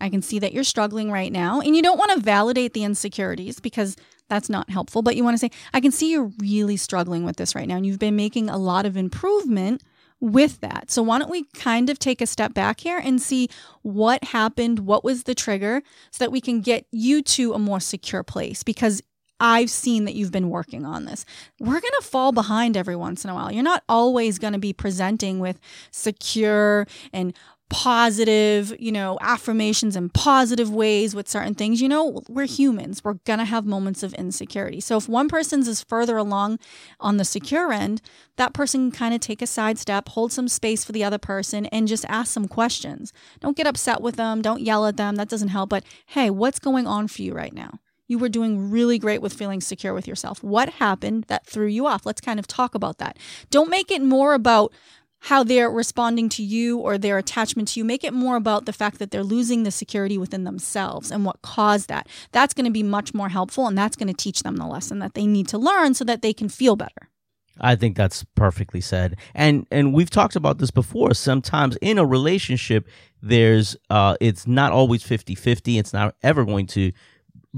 I 0.00 0.08
can 0.08 0.22
see 0.22 0.38
that 0.38 0.52
you're 0.52 0.64
struggling 0.64 1.10
right 1.10 1.32
now. 1.32 1.60
And 1.60 1.74
you 1.74 1.82
don't 1.82 1.98
want 1.98 2.12
to 2.12 2.20
validate 2.20 2.74
the 2.74 2.84
insecurities 2.84 3.58
because 3.60 3.96
that's 4.28 4.48
not 4.48 4.70
helpful. 4.70 5.02
But 5.02 5.16
you 5.16 5.24
want 5.24 5.34
to 5.34 5.38
say, 5.38 5.50
I 5.72 5.80
can 5.80 5.92
see 5.92 6.10
you're 6.10 6.32
really 6.38 6.76
struggling 6.76 7.24
with 7.24 7.36
this 7.36 7.54
right 7.54 7.68
now, 7.68 7.76
and 7.76 7.86
you've 7.86 7.98
been 7.98 8.16
making 8.16 8.48
a 8.48 8.56
lot 8.56 8.86
of 8.86 8.96
improvement 8.96 9.82
with 10.22 10.60
that. 10.60 10.90
So, 10.90 11.02
why 11.02 11.18
don't 11.18 11.30
we 11.30 11.44
kind 11.52 11.90
of 11.90 11.98
take 11.98 12.22
a 12.22 12.26
step 12.26 12.54
back 12.54 12.80
here 12.80 12.98
and 12.98 13.20
see 13.20 13.50
what 13.82 14.22
happened? 14.24 14.78
What 14.78 15.04
was 15.04 15.24
the 15.24 15.34
trigger 15.34 15.82
so 16.10 16.24
that 16.24 16.32
we 16.32 16.40
can 16.40 16.62
get 16.62 16.86
you 16.92 17.20
to 17.22 17.52
a 17.52 17.58
more 17.58 17.80
secure 17.80 18.22
place? 18.22 18.62
Because 18.62 19.02
I've 19.40 19.70
seen 19.70 20.04
that 20.04 20.14
you've 20.14 20.30
been 20.30 20.50
working 20.50 20.86
on 20.86 21.04
this. 21.04 21.24
We're 21.58 21.80
going 21.80 21.92
to 22.00 22.06
fall 22.06 22.30
behind 22.30 22.76
every 22.76 22.94
once 22.94 23.24
in 23.24 23.30
a 23.30 23.34
while. 23.34 23.50
You're 23.50 23.64
not 23.64 23.82
always 23.88 24.38
going 24.38 24.52
to 24.52 24.58
be 24.60 24.72
presenting 24.72 25.40
with 25.40 25.58
secure 25.90 26.86
and 27.12 27.34
positive, 27.72 28.74
you 28.78 28.92
know, 28.92 29.18
affirmations 29.22 29.96
and 29.96 30.12
positive 30.12 30.70
ways 30.70 31.14
with 31.14 31.28
certain 31.28 31.54
things. 31.54 31.80
You 31.80 31.88
know, 31.88 32.22
we're 32.28 32.46
humans. 32.46 33.02
We're 33.02 33.14
going 33.24 33.38
to 33.38 33.46
have 33.46 33.64
moments 33.64 34.02
of 34.02 34.12
insecurity. 34.14 34.78
So 34.80 34.98
if 34.98 35.08
one 35.08 35.28
person's 35.28 35.66
is 35.66 35.82
further 35.82 36.18
along 36.18 36.58
on 37.00 37.16
the 37.16 37.24
secure 37.24 37.72
end, 37.72 38.02
that 38.36 38.52
person 38.52 38.90
can 38.90 38.98
kind 38.98 39.14
of 39.14 39.20
take 39.20 39.40
a 39.42 39.46
sidestep, 39.46 40.10
hold 40.10 40.32
some 40.32 40.48
space 40.48 40.84
for 40.84 40.92
the 40.92 41.02
other 41.02 41.18
person, 41.18 41.66
and 41.66 41.88
just 41.88 42.04
ask 42.08 42.32
some 42.32 42.46
questions. 42.46 43.12
Don't 43.40 43.56
get 43.56 43.66
upset 43.66 44.02
with 44.02 44.16
them. 44.16 44.42
Don't 44.42 44.60
yell 44.60 44.86
at 44.86 44.98
them. 44.98 45.16
That 45.16 45.30
doesn't 45.30 45.48
help. 45.48 45.70
But 45.70 45.84
hey, 46.06 46.28
what's 46.28 46.58
going 46.58 46.86
on 46.86 47.08
for 47.08 47.22
you 47.22 47.32
right 47.32 47.54
now? 47.54 47.80
You 48.06 48.18
were 48.18 48.28
doing 48.28 48.70
really 48.70 48.98
great 48.98 49.22
with 49.22 49.32
feeling 49.32 49.62
secure 49.62 49.94
with 49.94 50.06
yourself. 50.06 50.42
What 50.42 50.68
happened 50.74 51.24
that 51.28 51.46
threw 51.46 51.66
you 51.66 51.86
off? 51.86 52.04
Let's 52.04 52.20
kind 52.20 52.38
of 52.38 52.46
talk 52.46 52.74
about 52.74 52.98
that. 52.98 53.16
Don't 53.50 53.70
make 53.70 53.90
it 53.90 54.02
more 54.02 54.34
about 54.34 54.72
how 55.22 55.44
they're 55.44 55.70
responding 55.70 56.28
to 56.28 56.42
you 56.42 56.78
or 56.78 56.98
their 56.98 57.16
attachment 57.16 57.68
to 57.68 57.78
you. 57.80 57.84
Make 57.84 58.02
it 58.02 58.12
more 58.12 58.34
about 58.34 58.66
the 58.66 58.72
fact 58.72 58.98
that 58.98 59.12
they're 59.12 59.22
losing 59.22 59.62
the 59.62 59.70
security 59.70 60.18
within 60.18 60.42
themselves 60.42 61.12
and 61.12 61.24
what 61.24 61.42
caused 61.42 61.88
that. 61.88 62.08
That's 62.32 62.52
going 62.52 62.64
to 62.64 62.72
be 62.72 62.82
much 62.82 63.14
more 63.14 63.28
helpful 63.28 63.68
and 63.68 63.78
that's 63.78 63.94
going 63.94 64.08
to 64.08 64.14
teach 64.14 64.42
them 64.42 64.56
the 64.56 64.66
lesson 64.66 64.98
that 64.98 65.14
they 65.14 65.26
need 65.26 65.46
to 65.48 65.58
learn 65.58 65.94
so 65.94 66.04
that 66.04 66.22
they 66.22 66.32
can 66.32 66.48
feel 66.48 66.74
better. 66.74 67.08
I 67.60 67.76
think 67.76 67.96
that's 67.96 68.24
perfectly 68.34 68.80
said. 68.80 69.16
And 69.32 69.66
and 69.70 69.94
we've 69.94 70.10
talked 70.10 70.34
about 70.34 70.58
this 70.58 70.72
before. 70.72 71.14
Sometimes 71.14 71.76
in 71.80 71.98
a 71.98 72.04
relationship 72.04 72.88
there's 73.22 73.76
uh 73.90 74.16
it's 74.20 74.48
not 74.48 74.72
always 74.72 75.04
50-50. 75.04 75.78
It's 75.78 75.92
not 75.92 76.16
ever 76.24 76.44
going 76.44 76.66
to 76.68 76.90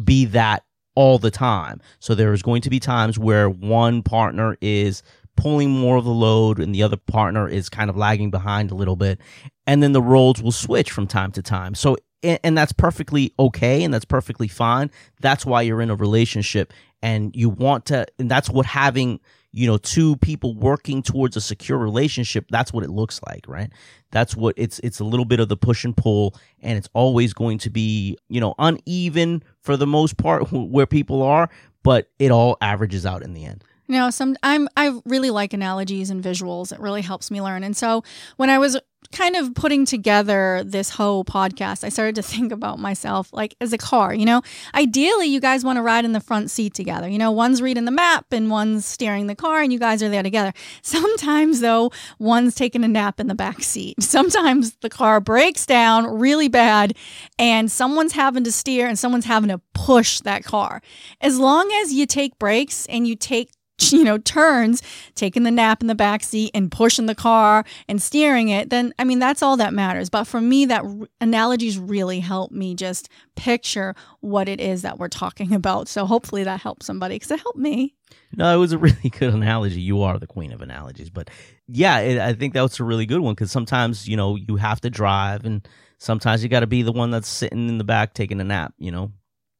be 0.02 0.26
that 0.26 0.64
all 0.94 1.18
the 1.18 1.30
time. 1.30 1.80
So 1.98 2.14
there's 2.14 2.42
going 2.42 2.60
to 2.62 2.70
be 2.70 2.78
times 2.78 3.18
where 3.18 3.48
one 3.48 4.02
partner 4.02 4.58
is 4.60 5.02
pulling 5.36 5.70
more 5.70 5.96
of 5.96 6.04
the 6.04 6.10
load 6.10 6.58
and 6.58 6.74
the 6.74 6.82
other 6.82 6.96
partner 6.96 7.48
is 7.48 7.68
kind 7.68 7.90
of 7.90 7.96
lagging 7.96 8.30
behind 8.30 8.70
a 8.70 8.74
little 8.74 8.96
bit. 8.96 9.20
And 9.66 9.82
then 9.82 9.92
the 9.92 10.02
roles 10.02 10.42
will 10.42 10.52
switch 10.52 10.90
from 10.90 11.06
time 11.06 11.32
to 11.32 11.42
time. 11.42 11.74
So, 11.74 11.96
and 12.22 12.56
that's 12.56 12.72
perfectly 12.72 13.34
okay 13.38 13.82
and 13.82 13.92
that's 13.92 14.04
perfectly 14.04 14.48
fine. 14.48 14.90
That's 15.20 15.44
why 15.44 15.62
you're 15.62 15.82
in 15.82 15.90
a 15.90 15.94
relationship 15.94 16.72
and 17.02 17.34
you 17.36 17.50
want 17.50 17.86
to, 17.86 18.06
and 18.18 18.30
that's 18.30 18.48
what 18.48 18.64
having, 18.64 19.20
you 19.52 19.66
know, 19.66 19.76
two 19.76 20.16
people 20.16 20.54
working 20.54 21.02
towards 21.02 21.36
a 21.36 21.40
secure 21.40 21.76
relationship, 21.76 22.46
that's 22.50 22.72
what 22.72 22.82
it 22.82 22.90
looks 22.90 23.20
like, 23.26 23.46
right? 23.46 23.70
That's 24.10 24.34
what 24.34 24.54
it's, 24.56 24.78
it's 24.78 25.00
a 25.00 25.04
little 25.04 25.26
bit 25.26 25.38
of 25.38 25.48
the 25.48 25.56
push 25.56 25.84
and 25.84 25.94
pull 25.94 26.34
and 26.60 26.78
it's 26.78 26.88
always 26.94 27.34
going 27.34 27.58
to 27.58 27.70
be, 27.70 28.16
you 28.28 28.40
know, 28.40 28.54
uneven 28.58 29.42
for 29.60 29.76
the 29.76 29.86
most 29.86 30.16
part 30.16 30.48
where 30.52 30.86
people 30.86 31.22
are, 31.22 31.50
but 31.82 32.10
it 32.18 32.30
all 32.30 32.56
averages 32.62 33.04
out 33.04 33.22
in 33.22 33.34
the 33.34 33.44
end. 33.44 33.62
You 33.86 33.96
know, 33.96 34.10
some 34.10 34.36
I'm 34.42 34.68
I 34.76 34.98
really 35.04 35.30
like 35.30 35.52
analogies 35.52 36.10
and 36.10 36.22
visuals. 36.22 36.72
It 36.72 36.80
really 36.80 37.02
helps 37.02 37.30
me 37.30 37.42
learn. 37.42 37.64
And 37.64 37.76
so 37.76 38.02
when 38.36 38.50
I 38.50 38.58
was 38.58 38.78
kind 39.12 39.36
of 39.36 39.54
putting 39.54 39.84
together 39.84 40.62
this 40.64 40.90
whole 40.90 41.24
podcast, 41.24 41.84
I 41.84 41.88
started 41.88 42.14
to 42.16 42.22
think 42.34 42.52
about 42.52 42.78
myself 42.78 43.32
like 43.32 43.54
as 43.60 43.72
a 43.72 43.78
car, 43.78 44.14
you 44.14 44.24
know. 44.24 44.42
Ideally, 44.74 45.26
you 45.26 45.40
guys 45.40 45.64
want 45.64 45.76
to 45.76 45.82
ride 45.82 46.04
in 46.04 46.12
the 46.12 46.20
front 46.20 46.50
seat 46.50 46.74
together. 46.74 47.08
You 47.08 47.18
know, 47.18 47.30
one's 47.30 47.62
reading 47.62 47.84
the 47.84 47.90
map 47.90 48.26
and 48.32 48.50
one's 48.50 48.86
steering 48.86 49.26
the 49.26 49.34
car 49.34 49.60
and 49.60 49.72
you 49.72 49.78
guys 49.78 50.02
are 50.02 50.08
there 50.08 50.22
together. 50.22 50.52
Sometimes 50.82 51.60
though, 51.60 51.90
one's 52.18 52.54
taking 52.54 52.84
a 52.84 52.88
nap 52.88 53.20
in 53.20 53.26
the 53.26 53.34
back 53.34 53.62
seat. 53.62 54.02
Sometimes 54.02 54.76
the 54.76 54.90
car 54.90 55.20
breaks 55.20 55.66
down 55.66 56.06
really 56.06 56.48
bad 56.48 56.96
and 57.38 57.70
someone's 57.70 58.12
having 58.12 58.44
to 58.44 58.52
steer 58.52 58.86
and 58.86 58.98
someone's 58.98 59.26
having 59.26 59.50
to 59.50 59.60
push 59.74 60.20
that 60.20 60.44
car. 60.44 60.80
As 61.20 61.38
long 61.38 61.70
as 61.82 61.92
you 61.92 62.06
take 62.06 62.38
breaks 62.38 62.86
and 62.86 63.06
you 63.06 63.16
take 63.16 63.50
you 63.90 64.04
know, 64.04 64.18
turns, 64.18 64.82
taking 65.14 65.42
the 65.42 65.50
nap 65.50 65.80
in 65.80 65.88
the 65.88 65.94
back 65.94 66.22
seat 66.22 66.50
and 66.54 66.70
pushing 66.70 67.06
the 67.06 67.14
car 67.14 67.64
and 67.88 68.00
steering 68.00 68.48
it, 68.48 68.70
then 68.70 68.94
I 68.98 69.04
mean 69.04 69.18
that's 69.18 69.42
all 69.42 69.56
that 69.56 69.74
matters. 69.74 70.10
But 70.10 70.24
for 70.24 70.40
me, 70.40 70.64
that 70.66 70.84
r- 70.84 71.08
analogies 71.20 71.78
really 71.78 72.20
help 72.20 72.52
me 72.52 72.74
just 72.74 73.08
picture 73.34 73.94
what 74.20 74.48
it 74.48 74.60
is 74.60 74.82
that 74.82 74.98
we're 74.98 75.08
talking 75.08 75.52
about. 75.60 75.88
So 75.88 76.06
hopefully 76.06 76.44
that 76.44 76.60
helps 76.60 76.86
somebody 76.86 77.16
because 77.16 77.30
it 77.32 77.40
helped 77.40 77.58
me. 77.58 77.94
No, 78.36 78.54
it 78.54 78.58
was 78.58 78.72
a 78.72 78.78
really 78.88 79.10
good 79.10 79.34
analogy. 79.34 79.80
You 79.80 80.02
are 80.02 80.18
the 80.18 80.26
queen 80.26 80.52
of 80.52 80.62
analogies, 80.62 81.10
but 81.10 81.30
yeah, 81.66 81.98
it, 81.98 82.18
I 82.18 82.34
think 82.34 82.54
that 82.54 82.62
was 82.62 82.78
a 82.78 82.84
really 82.84 83.06
good 83.06 83.20
one 83.20 83.34
because 83.34 83.50
sometimes 83.50 84.06
you 84.06 84.16
know 84.16 84.36
you 84.36 84.56
have 84.56 84.80
to 84.82 84.90
drive, 84.90 85.44
and 85.44 85.66
sometimes 85.98 86.42
you 86.42 86.48
got 86.48 86.60
to 86.60 86.66
be 86.66 86.82
the 86.82 86.92
one 86.92 87.10
that's 87.10 87.28
sitting 87.28 87.68
in 87.68 87.78
the 87.78 87.84
back 87.84 88.14
taking 88.14 88.40
a 88.40 88.44
nap. 88.44 88.74
You 88.78 88.92
know, 88.92 89.12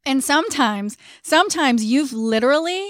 And 0.06 0.22
sometimes, 0.22 0.96
sometimes 1.22 1.84
you've 1.84 2.12
literally 2.12 2.88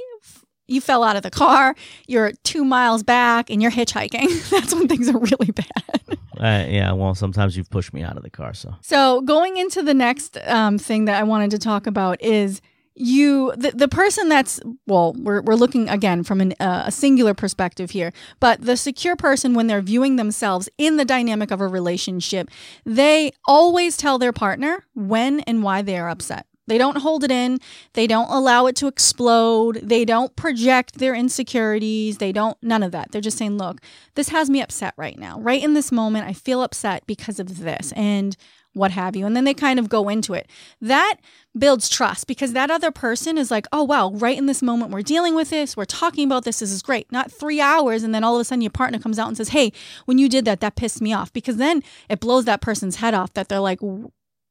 you 0.66 0.80
fell 0.80 1.02
out 1.04 1.16
of 1.16 1.23
the 1.23 1.30
car, 1.30 1.75
you're 2.06 2.33
two 2.42 2.64
miles 2.64 3.02
back, 3.02 3.50
and 3.50 3.61
you're 3.62 3.71
hitchhiking. 3.71 4.50
That's 4.50 4.75
when 4.75 4.88
things 4.88 5.09
are 5.09 5.18
really 5.18 5.50
bad. 5.52 6.18
uh, 6.38 6.66
yeah. 6.68 6.92
Well, 6.92 7.14
sometimes 7.14 7.56
you've 7.56 7.71
pushed 7.71 7.92
me 7.92 8.02
out 8.02 8.16
of 8.16 8.23
the 8.23 8.30
car, 8.30 8.54
so 8.54 8.75
So 8.80 9.21
going 9.21 9.56
into 9.56 9.83
the 9.83 9.94
next 9.94 10.38
um, 10.47 10.78
thing 10.78 11.04
that 11.06 11.18
I 11.21 11.23
wanted 11.25 11.50
to 11.52 11.59
talk 11.59 11.87
about 11.87 12.23
is 12.23 12.61
you 12.97 13.52
the, 13.56 13.73
the 13.73 13.88
person 13.88 14.28
that's 14.28 14.61
well 14.87 15.14
we're, 15.18 15.42
we're 15.42 15.56
looking 15.56 15.88
again 15.88 16.23
from 16.23 16.40
an, 16.40 16.54
uh, 16.61 16.85
a 16.87 16.92
singular 16.92 17.35
perspective 17.35 17.90
here 17.90 18.12
but 18.38 18.61
the 18.61 18.76
secure 18.76 19.16
person 19.16 19.52
when 19.52 19.66
they're 19.66 19.80
viewing 19.83 20.14
themselves 20.14 20.68
in 20.78 20.97
the 20.97 21.04
dynamic 21.04 21.50
of 21.50 21.61
a 21.61 21.66
relationship 21.66 22.49
they 22.85 23.33
always 23.49 23.97
tell 23.97 24.16
their 24.16 24.33
partner 24.33 24.85
when 24.94 25.40
and 25.40 25.64
why 25.64 25.83
they 25.83 25.99
are 25.99 26.09
upset 26.09 26.47
they 26.66 26.78
don't 26.78 26.99
hold 26.99 27.25
it 27.25 27.30
in 27.30 27.59
they 27.94 28.06
don't 28.06 28.30
allow 28.30 28.66
it 28.66 28.76
to 28.76 28.87
explode 28.87 29.80
they 29.83 30.04
don't 30.04 30.35
project 30.37 30.99
their 30.99 31.14
insecurities 31.14 32.18
they 32.18 32.33
don't 32.33 32.56
none 32.62 32.83
of 32.83 32.92
that 32.92 33.11
they're 33.12 33.21
just 33.21 33.38
saying 33.38 33.59
look 33.59 33.80
this 34.14 34.28
has 34.28 34.50
me 34.50 34.61
upset 34.61 34.94
right 34.97 35.18
now 35.18 35.38
right 35.40 35.62
in 35.62 35.75
this 35.75 35.90
moment 35.92 36.26
i 36.26 36.33
feel 36.33 36.62
upset 36.62 37.06
because 37.06 37.38
of 37.38 37.59
this 37.59 37.92
and 37.92 38.37
what 38.75 38.90
have 38.90 39.16
you. 39.16 39.25
And 39.25 39.35
then 39.35 39.44
they 39.44 39.54
kind 39.54 39.78
of 39.78 39.88
go 39.88 40.09
into 40.09 40.35
it. 40.35 40.49
That 40.80 41.16
builds 41.56 41.88
trust 41.88 42.26
because 42.26 42.52
that 42.52 42.71
other 42.71 42.90
person 42.90 43.38
is 43.38 43.50
like, 43.50 43.66
oh, 43.73 43.85
wow, 43.85 44.11
right 44.11 44.37
in 44.37 44.47
this 44.47 44.62
moment, 44.62 44.90
we're 44.90 45.02
dealing 45.02 45.35
with 45.35 45.50
this. 45.50 45.76
We're 45.76 45.85
talking 45.85 46.26
about 46.26 46.44
this. 46.44 46.59
This 46.59 46.73
is 46.73 46.83
great. 46.83 47.11
Not 47.11 47.33
three 47.33 47.61
hours. 47.61 48.02
And 48.02 48.14
then 48.14 48.25
all 48.25 48.35
of 48.35 48.40
a 48.40 48.44
sudden 48.44 48.62
your 48.62 48.71
partner 48.71 48.99
comes 48.99 49.18
out 49.18 49.28
and 49.28 49.37
says, 49.37 49.50
hey, 49.50 49.73
when 50.04 50.18
you 50.18 50.28
did 50.28 50.44
that, 50.44 50.61
that 50.61 50.76
pissed 50.76 51.00
me 51.00 51.12
off. 51.12 51.33
Because 51.33 51.56
then 51.56 51.83
it 52.11 52.21
blows 52.21 52.44
that 52.44 52.61
person's 52.61 52.97
head 52.97 53.14
off 53.14 53.33
that 53.35 53.49
they're 53.49 53.61
like, 53.61 53.78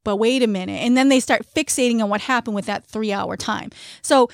but 0.04 0.18
wait 0.18 0.44
a 0.44 0.48
minute. 0.48 0.82
And 0.82 0.96
then 0.98 1.10
they 1.10 1.20
start 1.20 1.46
fixating 1.56 2.02
on 2.02 2.10
what 2.10 2.22
happened 2.22 2.56
with 2.56 2.66
that 2.66 2.86
three 2.86 3.12
hour 3.12 3.38
time. 3.38 3.70
So, 4.02 4.30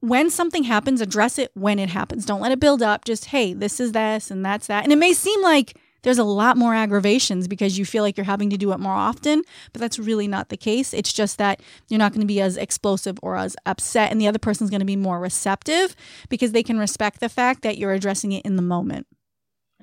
when 0.00 0.28
something 0.28 0.64
happens, 0.64 1.00
address 1.00 1.38
it 1.38 1.50
when 1.54 1.78
it 1.78 1.88
happens. 1.88 2.26
Don't 2.26 2.42
let 2.42 2.52
it 2.52 2.60
build 2.60 2.82
up. 2.82 3.06
Just, 3.06 3.26
hey, 3.26 3.54
this 3.54 3.80
is 3.80 3.92
this 3.92 4.30
and 4.30 4.44
that's 4.44 4.66
that. 4.66 4.84
And 4.84 4.92
it 4.92 4.96
may 4.96 5.14
seem 5.14 5.40
like 5.40 5.78
there's 6.04 6.18
a 6.18 6.24
lot 6.24 6.58
more 6.58 6.74
aggravations 6.74 7.48
because 7.48 7.78
you 7.78 7.86
feel 7.86 8.02
like 8.02 8.18
you're 8.18 8.24
having 8.24 8.50
to 8.50 8.58
do 8.58 8.72
it 8.72 8.78
more 8.78 8.92
often, 8.92 9.42
but 9.72 9.80
that's 9.80 9.98
really 9.98 10.28
not 10.28 10.50
the 10.50 10.56
case. 10.58 10.92
It's 10.92 11.12
just 11.12 11.38
that 11.38 11.60
you're 11.88 11.98
not 11.98 12.12
going 12.12 12.20
to 12.20 12.26
be 12.26 12.42
as 12.42 12.58
explosive 12.58 13.18
or 13.22 13.36
as 13.36 13.56
upset, 13.64 14.12
and 14.12 14.20
the 14.20 14.28
other 14.28 14.38
person's 14.38 14.68
going 14.68 14.80
to 14.80 14.86
be 14.86 14.96
more 14.96 15.18
receptive 15.18 15.96
because 16.28 16.52
they 16.52 16.62
can 16.62 16.78
respect 16.78 17.20
the 17.20 17.30
fact 17.30 17.62
that 17.62 17.78
you're 17.78 17.92
addressing 17.92 18.32
it 18.32 18.44
in 18.44 18.56
the 18.56 18.62
moment. 18.62 19.06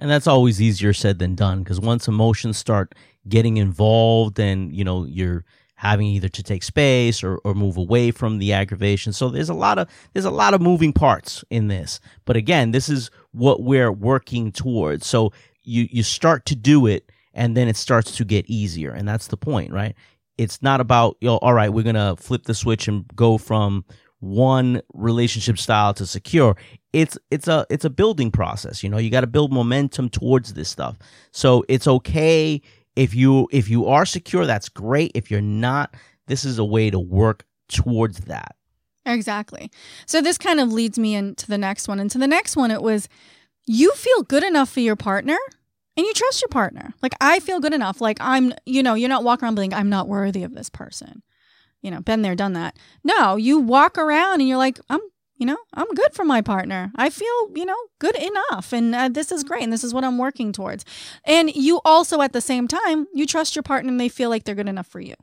And 0.02 0.10
that's 0.10 0.28
always 0.28 0.60
easier 0.60 0.94
said 0.94 1.20
than 1.20 1.36
done 1.36 1.60
because 1.60 1.80
once 1.80 2.08
emotions 2.08 2.58
start 2.58 2.96
getting 3.30 3.58
involved 3.58 4.40
and, 4.40 4.76
you 4.76 4.84
know, 4.84 5.06
you're 5.06 5.46
having 5.76 6.08
either 6.08 6.28
to 6.28 6.44
take 6.44 6.64
space 6.64 7.24
or, 7.24 7.38
or 7.38 7.54
move 7.54 7.78
away 7.78 8.10
from 8.10 8.40
the 8.40 8.52
aggravation. 8.52 9.14
So 9.14 9.30
there's 9.30 9.50
a 9.50 9.54
lot 9.54 9.78
of 9.78 9.88
there's 10.14 10.26
a 10.26 10.32
lot 10.32 10.56
of 10.56 10.62
moving 10.62 10.92
parts 10.92 11.44
in 11.52 11.68
this. 11.68 12.00
But 12.26 12.36
again, 12.36 12.72
this 12.72 12.90
is 12.90 13.12
what 13.32 13.62
we're 13.62 13.92
working 13.92 14.52
towards. 14.52 15.06
So 15.06 15.34
you 15.64 15.88
you 15.92 16.02
start 16.02 16.48
to 16.48 16.56
do 16.56 16.88
it 16.88 17.12
and 17.34 17.56
then 17.56 17.68
it 17.68 17.78
starts 17.78 18.16
to 18.18 18.26
get 18.26 18.46
easier. 18.48 18.92
And 18.92 19.08
that's 19.08 19.28
the 19.28 19.38
point, 19.38 19.72
right? 19.72 19.96
It's 20.38 20.64
not 20.64 20.82
about, 20.82 21.18
you 21.22 21.28
know, 21.28 21.38
all 21.38 21.54
right, 21.54 21.70
we're 21.72 21.84
gonna 21.84 22.16
flip 22.16 22.44
the 22.44 22.56
switch 22.56 22.88
and 22.88 23.06
go 23.16 23.38
from 23.38 23.86
one 24.22 24.82
relationship 24.94 25.58
style 25.58 25.94
to 25.94 26.06
secure 26.06 26.56
it's 26.94 27.18
it's 27.30 27.48
a 27.48 27.66
it's 27.70 27.86
a 27.86 27.90
building 27.90 28.32
process 28.32 28.84
you 28.84 28.90
know 28.90 28.98
you 28.98 29.10
got 29.10 29.22
to 29.22 29.28
build 29.28 29.52
momentum 29.52 30.10
towards 30.10 30.54
this 30.54 30.70
stuff 30.70 30.98
so 31.32 31.66
it's 31.68 31.88
okay 31.88 32.62
if 32.96 33.14
you 33.14 33.48
if 33.52 33.70
you 33.70 33.88
are 33.88 34.06
secure 34.06 34.46
that's 34.46 34.70
great 34.70 35.12
if 35.16 35.30
you're 35.30 35.42
not 35.42 35.96
this 36.28 36.46
is 36.46 36.60
a 36.60 36.66
way 36.66 36.90
to 36.90 37.00
work 37.00 37.44
towards 37.68 38.22
that 38.22 38.56
Exactly. 39.06 39.72
So 40.06 40.22
this 40.22 40.38
kind 40.38 40.60
of 40.60 40.72
leads 40.72 41.00
me 41.00 41.16
into 41.16 41.48
the 41.48 41.58
next 41.58 41.88
one. 41.88 42.00
And 42.00 42.12
to 42.12 42.18
the 42.18 42.28
next 42.28 42.56
one, 42.56 42.72
it 42.72 42.82
was 42.82 43.10
you 43.66 43.92
feel 43.94 44.24
good 44.24 44.44
enough 44.44 44.70
for 44.70 44.80
your 44.80 44.96
partner 44.96 45.38
and 45.98 46.06
you 46.06 46.14
trust 46.14 46.42
your 46.42 46.50
partner. 46.50 46.94
Like 47.02 47.14
I 47.20 47.40
feel 47.40 47.60
good 47.60 47.74
enough. 47.74 48.02
Like 48.02 48.18
I'm, 48.20 48.54
you 48.66 48.84
know, 48.84 48.94
you're 48.94 49.10
not 49.10 49.24
walking 49.24 49.46
around 49.46 49.56
being, 49.56 49.74
I'm 49.74 49.90
not 49.90 50.08
worthy 50.08 50.44
of 50.44 50.54
this 50.54 50.70
person. 50.70 51.24
You 51.82 51.92
know, 51.92 52.02
been 52.02 52.22
there, 52.22 52.36
done 52.36 52.54
that. 52.54 52.78
No, 53.04 53.36
you 53.36 53.60
walk 53.60 53.98
around 53.98 54.40
and 54.40 54.48
you're 54.48 54.58
like, 54.58 54.80
I'm, 54.90 55.00
you 55.36 55.46
know, 55.46 55.58
I'm 55.74 55.88
good 55.96 56.14
for 56.14 56.24
my 56.24 56.42
partner. 56.42 56.92
I 56.96 57.10
feel, 57.10 57.50
you 57.56 57.66
know, 57.66 57.76
good 58.00 58.16
enough. 58.16 58.72
And 58.72 58.94
uh, 58.94 59.10
this 59.10 59.32
is 59.32 59.44
great. 59.44 59.64
And 59.64 59.74
this 59.74 59.84
is 59.84 59.94
what 59.94 60.04
I'm 60.04 60.20
working 60.20 60.52
towards. 60.52 60.86
And 61.26 61.54
you 61.56 61.82
also, 61.84 62.22
at 62.22 62.34
the 62.34 62.42
same 62.42 62.68
time, 62.68 63.08
you 63.14 63.26
trust 63.26 63.56
your 63.56 63.64
partner 63.64 63.90
and 63.90 64.00
they 64.00 64.10
feel 64.10 64.30
like 64.30 64.44
they're 64.44 64.56
good 64.56 64.70
enough 64.70 64.88
for 64.88 65.00
you 65.00 65.16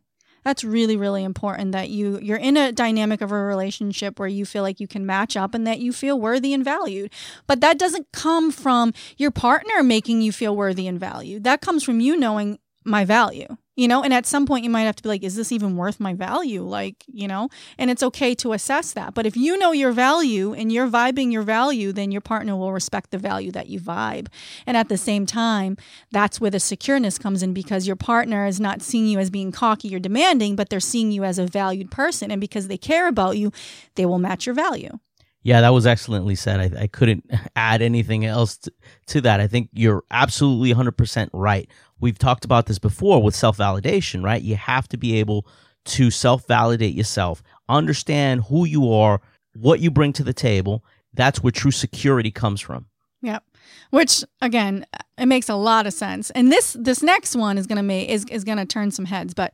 that's 0.45 0.65
really 0.65 0.97
really 0.97 1.25
important 1.25 1.73
that 1.73 1.91
you 1.91 2.19
you're 2.23 2.39
in 2.39 2.57
a 2.57 2.73
dynamic 2.73 3.21
of 3.21 3.33
a 3.33 3.37
relationship 3.37 4.19
where 4.19 4.29
you 4.29 4.45
feel 4.47 4.63
like 4.63 4.81
you 4.81 4.89
can 4.89 5.05
match 5.05 5.37
up 5.37 5.55
and 5.55 5.67
that 5.67 5.79
you 5.79 5.93
feel 5.93 6.19
worthy 6.19 6.55
and 6.55 6.65
valued 6.65 7.13
but 7.47 7.61
that 7.61 7.79
doesn't 7.79 8.07
come 8.13 8.51
from 8.51 8.93
your 9.17 9.31
partner 9.31 9.83
making 9.83 10.23
you 10.23 10.33
feel 10.33 10.57
worthy 10.57 10.87
and 10.87 10.99
valued 10.99 11.45
that 11.45 11.61
comes 11.61 11.83
from 11.85 12.01
you 12.01 12.17
knowing 12.17 12.59
my 12.85 13.05
value 13.05 13.47
you 13.79 13.89
know 13.89 14.03
and 14.03 14.13
at 14.13 14.27
some 14.27 14.45
point 14.45 14.65
you 14.65 14.71
might 14.71 14.83
have 14.83 14.97
to 14.97 15.03
be 15.03 15.09
like 15.09 15.23
is 15.23 15.37
this 15.37 15.53
even 15.53 15.77
worth 15.77 16.01
my 16.01 16.15
value? 16.15 16.63
Like 16.63 17.05
you 17.07 17.29
know 17.29 17.49
and 17.79 17.91
it's 17.91 18.03
okay 18.03 18.35
to 18.37 18.53
assess 18.53 18.93
that. 18.93 19.15
But 19.15 19.25
if 19.25 19.37
you 19.37 19.57
know 19.57 19.73
your 19.73 19.93
value 19.93 20.53
and 20.53 20.73
you're 20.73 20.89
vibing 20.89 21.33
your 21.33 21.43
value 21.43 21.93
then 21.93 22.11
your 22.11 22.21
partner 22.21 22.57
will 22.57 22.73
respect 22.73 23.11
the 23.11 23.19
value 23.19 23.53
that 23.53 23.69
you 23.69 23.81
vibe. 23.81 24.29
And 24.67 24.77
at 24.77 24.89
the 24.89 24.99
same 24.99 25.27
time 25.27 25.77
that's 26.11 26.41
where 26.41 26.51
the 26.51 26.59
secureness 26.59 27.21
comes 27.21 27.43
in 27.43 27.55
because 27.55 27.87
your 27.87 27.97
partner 27.97 28.47
is 28.47 28.61
not 28.61 28.83
seeing 28.83 29.07
you 29.07 29.19
as 29.19 29.31
being 29.31 29.53
cocky 29.53 29.95
or 29.95 29.99
demanding 29.99 30.57
but 30.57 30.71
they're 30.71 30.81
seeing 30.81 31.13
you 31.13 31.25
as 31.25 31.39
a 31.39 31.47
valued 31.47 31.91
person. 31.91 32.31
And 32.31 32.41
because 32.41 32.69
they 32.69 32.79
care 32.79 33.09
about 33.09 33.37
you 33.39 33.53
they 33.95 34.05
will 34.05 34.19
match 34.19 34.47
your 34.47 34.55
value 34.55 34.99
yeah, 35.43 35.61
that 35.61 35.71
was 35.71 35.87
excellently 35.87 36.35
said. 36.35 36.61
I, 36.61 36.83
I 36.83 36.87
couldn't 36.87 37.31
add 37.57 37.83
anything 37.83 38.25
else 38.25 38.59
to, 38.59 38.73
to 39.09 39.21
that. 39.23 39.41
I 39.41 39.47
think 39.47 39.71
you're 39.73 40.05
absolutely 40.11 40.75
100% 40.75 41.31
right. 41.33 41.69
We've 42.01 42.19
talked 42.19 42.45
about 42.45 42.67
this 42.67 42.79
before 42.79 43.23
with 43.23 43.35
self 43.35 43.57
validation, 43.59 44.23
right? 44.23 44.43
You 44.43 44.57
have 44.57 44.89
to 44.89 44.97
be 44.97 45.19
able 45.19 45.47
to 45.87 46.11
self 46.11 46.47
validate 46.47 46.95
yourself, 46.95 47.43
understand 47.69 48.45
who 48.45 48.65
you 48.65 48.93
are, 48.93 49.21
what 49.55 49.81
you 49.81 49.91
bring 49.91 50.13
to 50.15 50.25
the 50.25 50.33
table. 50.33 50.85
That's 51.15 51.43
where 51.43 51.51
true 51.51 51.71
security 51.71 52.31
comes 52.31 52.61
from. 52.61 52.87
Yep. 53.23 53.43
Which 53.91 54.25
again, 54.41 54.87
it 55.17 55.27
makes 55.27 55.49
a 55.49 55.57
lot 55.57 55.87
of 55.87 55.93
sense. 55.93 56.31
And 56.31 56.53
this 56.53 56.77
this 56.79 57.03
next 57.03 57.35
one 57.35 57.59
is 57.59 57.67
gonna 57.67 57.83
make 57.83 58.09
is, 58.09 58.25
is 58.31 58.45
gonna 58.45 58.67
turn 58.67 58.91
some 58.91 59.07
heads, 59.07 59.35
but 59.35 59.53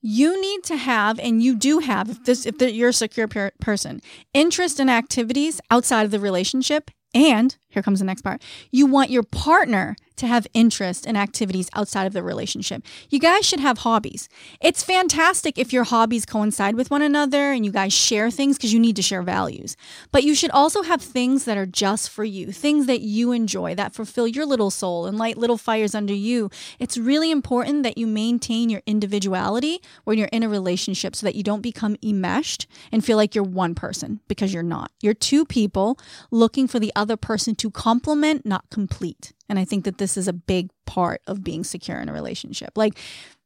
you 0.00 0.40
need 0.40 0.62
to 0.64 0.76
have 0.76 1.18
and 1.18 1.42
you 1.42 1.56
do 1.56 1.78
have 1.80 2.10
if 2.10 2.24
this 2.24 2.46
if 2.46 2.60
you're 2.60 2.90
a 2.90 2.92
secure 2.92 3.28
per- 3.28 3.52
person 3.60 4.00
interest 4.32 4.78
in 4.78 4.88
activities 4.88 5.60
outside 5.70 6.04
of 6.04 6.10
the 6.10 6.20
relationship 6.20 6.90
and 7.14 7.56
here 7.68 7.82
comes 7.82 7.98
the 7.98 8.04
next 8.04 8.22
part 8.22 8.42
you 8.70 8.86
want 8.86 9.10
your 9.10 9.22
partner 9.22 9.96
to 10.18 10.26
have 10.26 10.46
interest 10.52 11.06
in 11.06 11.16
activities 11.16 11.70
outside 11.74 12.06
of 12.06 12.12
the 12.12 12.22
relationship. 12.22 12.82
You 13.08 13.18
guys 13.18 13.46
should 13.46 13.60
have 13.60 13.78
hobbies. 13.78 14.28
It's 14.60 14.82
fantastic 14.82 15.58
if 15.58 15.72
your 15.72 15.84
hobbies 15.84 16.26
coincide 16.26 16.74
with 16.74 16.90
one 16.90 17.02
another 17.02 17.52
and 17.52 17.64
you 17.64 17.72
guys 17.72 17.92
share 17.92 18.30
things 18.30 18.56
because 18.56 18.72
you 18.72 18.80
need 18.80 18.96
to 18.96 19.02
share 19.02 19.22
values. 19.22 19.76
But 20.12 20.24
you 20.24 20.34
should 20.34 20.50
also 20.50 20.82
have 20.82 21.00
things 21.00 21.44
that 21.44 21.56
are 21.56 21.66
just 21.66 22.10
for 22.10 22.24
you, 22.24 22.52
things 22.52 22.86
that 22.86 23.00
you 23.00 23.32
enjoy, 23.32 23.74
that 23.76 23.94
fulfill 23.94 24.26
your 24.26 24.44
little 24.44 24.70
soul 24.70 25.06
and 25.06 25.16
light 25.16 25.38
little 25.38 25.56
fires 25.56 25.94
under 25.94 26.14
you. 26.14 26.50
It's 26.78 26.98
really 26.98 27.30
important 27.30 27.84
that 27.84 27.96
you 27.96 28.06
maintain 28.06 28.68
your 28.68 28.82
individuality 28.86 29.80
when 30.04 30.18
you're 30.18 30.28
in 30.32 30.42
a 30.42 30.48
relationship 30.48 31.14
so 31.14 31.26
that 31.26 31.36
you 31.36 31.42
don't 31.42 31.62
become 31.62 31.96
enmeshed 32.02 32.66
and 32.90 33.04
feel 33.04 33.16
like 33.16 33.34
you're 33.34 33.44
one 33.44 33.74
person 33.74 34.20
because 34.26 34.52
you're 34.52 34.62
not. 34.62 34.90
You're 35.00 35.14
two 35.14 35.44
people 35.44 35.98
looking 36.30 36.66
for 36.66 36.80
the 36.80 36.92
other 36.96 37.16
person 37.16 37.54
complement, 37.70 38.46
not 38.46 38.68
complete. 38.70 39.32
And 39.48 39.58
I 39.58 39.64
think 39.64 39.84
that 39.84 39.98
this 39.98 40.16
is 40.16 40.28
a 40.28 40.32
big 40.32 40.70
part 40.86 41.22
of 41.26 41.42
being 41.42 41.64
secure 41.64 41.98
in 41.98 42.08
a 42.08 42.12
relationship. 42.12 42.70
Like, 42.76 42.98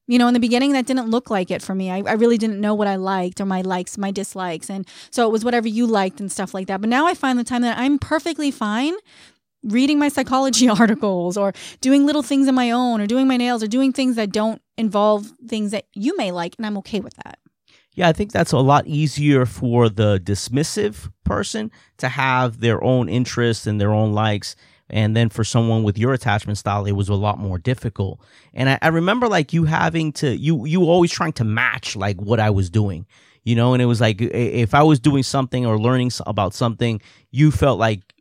you 0.06 0.18
know, 0.18 0.26
in 0.28 0.34
the 0.34 0.40
beginning, 0.40 0.72
that 0.72 0.86
didn't 0.86 1.10
look 1.10 1.30
like 1.30 1.50
it 1.50 1.62
for 1.62 1.74
me. 1.74 1.90
I, 1.90 1.98
I 1.98 2.12
really 2.14 2.38
didn't 2.38 2.60
know 2.60 2.74
what 2.74 2.88
I 2.88 2.96
liked 2.96 3.40
or 3.40 3.46
my 3.46 3.62
likes, 3.62 3.96
my 3.96 4.10
dislikes. 4.10 4.68
And 4.68 4.86
so 5.10 5.26
it 5.28 5.32
was 5.32 5.44
whatever 5.44 5.68
you 5.68 5.86
liked 5.86 6.20
and 6.20 6.30
stuff 6.30 6.54
like 6.54 6.66
that. 6.66 6.80
But 6.80 6.90
now 6.90 7.06
I 7.06 7.14
find 7.14 7.38
the 7.38 7.44
time 7.44 7.62
that 7.62 7.78
I'm 7.78 7.98
perfectly 7.98 8.50
fine 8.50 8.94
reading 9.62 9.98
my 9.98 10.08
psychology 10.08 10.68
articles 10.80 11.36
or 11.36 11.52
doing 11.80 12.04
little 12.04 12.22
things 12.22 12.48
on 12.48 12.54
my 12.54 12.70
own 12.70 13.00
or 13.00 13.06
doing 13.06 13.28
my 13.28 13.36
nails 13.36 13.62
or 13.62 13.68
doing 13.68 13.92
things 13.92 14.16
that 14.16 14.32
don't 14.32 14.60
involve 14.76 15.32
things 15.46 15.70
that 15.70 15.86
you 15.94 16.16
may 16.16 16.32
like. 16.32 16.54
And 16.58 16.66
I'm 16.66 16.78
okay 16.78 17.00
with 17.00 17.14
that. 17.24 17.38
Yeah, 17.94 18.08
I 18.08 18.12
think 18.12 18.32
that's 18.32 18.52
a 18.52 18.58
lot 18.58 18.86
easier 18.86 19.44
for 19.44 19.88
the 19.88 20.18
dismissive 20.18 21.12
person 21.24 21.70
to 21.98 22.08
have 22.08 22.60
their 22.60 22.82
own 22.82 23.08
interests 23.08 23.66
and 23.66 23.80
their 23.80 23.92
own 23.92 24.12
likes. 24.12 24.56
And 24.88 25.14
then 25.16 25.28
for 25.28 25.44
someone 25.44 25.82
with 25.82 25.98
your 25.98 26.12
attachment 26.12 26.58
style, 26.58 26.86
it 26.86 26.92
was 26.92 27.08
a 27.08 27.14
lot 27.14 27.38
more 27.38 27.58
difficult. 27.58 28.20
And 28.54 28.68
I, 28.70 28.78
I 28.82 28.88
remember 28.88 29.28
like 29.28 29.52
you 29.52 29.64
having 29.64 30.12
to, 30.14 30.34
you, 30.34 30.64
you 30.64 30.84
always 30.84 31.10
trying 31.10 31.32
to 31.34 31.44
match 31.44 31.94
like 31.94 32.20
what 32.20 32.40
I 32.40 32.50
was 32.50 32.70
doing, 32.70 33.06
you 33.44 33.54
know, 33.54 33.74
and 33.74 33.82
it 33.82 33.86
was 33.86 34.00
like 34.00 34.20
if 34.20 34.74
I 34.74 34.82
was 34.82 34.98
doing 34.98 35.22
something 35.22 35.66
or 35.66 35.78
learning 35.78 36.12
about 36.26 36.54
something, 36.54 37.00
you 37.30 37.50
felt 37.50 37.78
like 37.78 38.11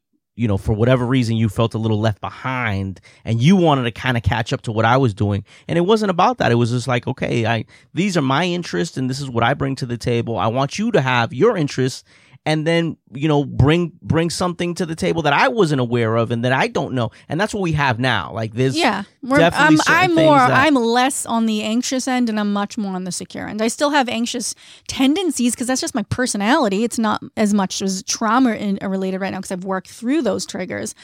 you 0.41 0.47
know, 0.47 0.57
for 0.57 0.73
whatever 0.73 1.05
reason, 1.05 1.37
you 1.37 1.47
felt 1.47 1.75
a 1.75 1.77
little 1.77 1.99
left 1.99 2.19
behind 2.19 2.99
and 3.23 3.39
you 3.39 3.55
wanted 3.55 3.83
to 3.83 3.91
kind 3.91 4.17
of 4.17 4.23
catch 4.23 4.51
up 4.51 4.61
to 4.63 4.71
what 4.71 4.85
I 4.85 4.97
was 4.97 5.13
doing. 5.13 5.45
And 5.67 5.77
it 5.77 5.81
wasn't 5.81 6.09
about 6.09 6.39
that. 6.39 6.51
It 6.51 6.55
was 6.55 6.71
just 6.71 6.87
like, 6.87 7.05
okay, 7.05 7.45
I, 7.45 7.65
these 7.93 8.17
are 8.17 8.23
my 8.23 8.45
interests 8.45 8.97
and 8.97 9.07
this 9.07 9.21
is 9.21 9.29
what 9.29 9.43
I 9.43 9.53
bring 9.53 9.75
to 9.75 9.85
the 9.85 9.99
table. 9.99 10.39
I 10.39 10.47
want 10.47 10.79
you 10.79 10.89
to 10.93 11.01
have 11.01 11.31
your 11.31 11.55
interests 11.55 12.03
and 12.45 12.65
then 12.65 12.97
you 13.13 13.27
know 13.27 13.45
bring 13.45 13.91
bring 14.01 14.29
something 14.29 14.73
to 14.75 14.85
the 14.85 14.95
table 14.95 15.21
that 15.23 15.33
I 15.33 15.47
wasn't 15.47 15.81
aware 15.81 16.15
of 16.15 16.31
and 16.31 16.43
that 16.43 16.51
I 16.51 16.67
don't 16.67 16.93
know, 16.93 17.11
and 17.29 17.39
that's 17.39 17.53
what 17.53 17.61
we 17.61 17.73
have 17.73 17.99
now. 17.99 18.31
Like 18.33 18.53
this, 18.53 18.75
yeah. 18.75 19.03
Um, 19.29 19.41
I'm, 19.53 19.77
I'm 19.87 20.15
more. 20.15 20.37
That, 20.37 20.51
I'm 20.51 20.75
less 20.75 21.25
on 21.25 21.45
the 21.45 21.61
anxious 21.61 22.07
end, 22.07 22.29
and 22.29 22.39
I'm 22.39 22.51
much 22.51 22.77
more 22.77 22.95
on 22.95 23.03
the 23.03 23.11
secure 23.11 23.47
end. 23.47 23.61
I 23.61 23.67
still 23.67 23.91
have 23.91 24.09
anxious 24.09 24.55
tendencies 24.87 25.53
because 25.53 25.67
that's 25.67 25.81
just 25.81 25.95
my 25.95 26.03
personality. 26.03 26.83
It's 26.83 26.99
not 26.99 27.21
as 27.37 27.53
much 27.53 27.81
as 27.81 28.03
trauma 28.03 28.53
in, 28.53 28.79
uh, 28.81 28.89
related 28.89 29.21
right 29.21 29.31
now 29.31 29.39
because 29.39 29.51
I've 29.51 29.65
worked 29.65 29.89
through 29.89 30.23
those 30.23 30.45
triggers 30.45 30.95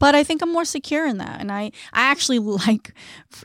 but 0.00 0.16
I 0.16 0.24
think 0.24 0.42
I'm 0.42 0.52
more 0.52 0.64
secure 0.64 1.06
in 1.06 1.18
that. 1.18 1.40
And 1.40 1.52
I, 1.52 1.70
I 1.92 2.10
actually 2.10 2.38
like, 2.66 2.92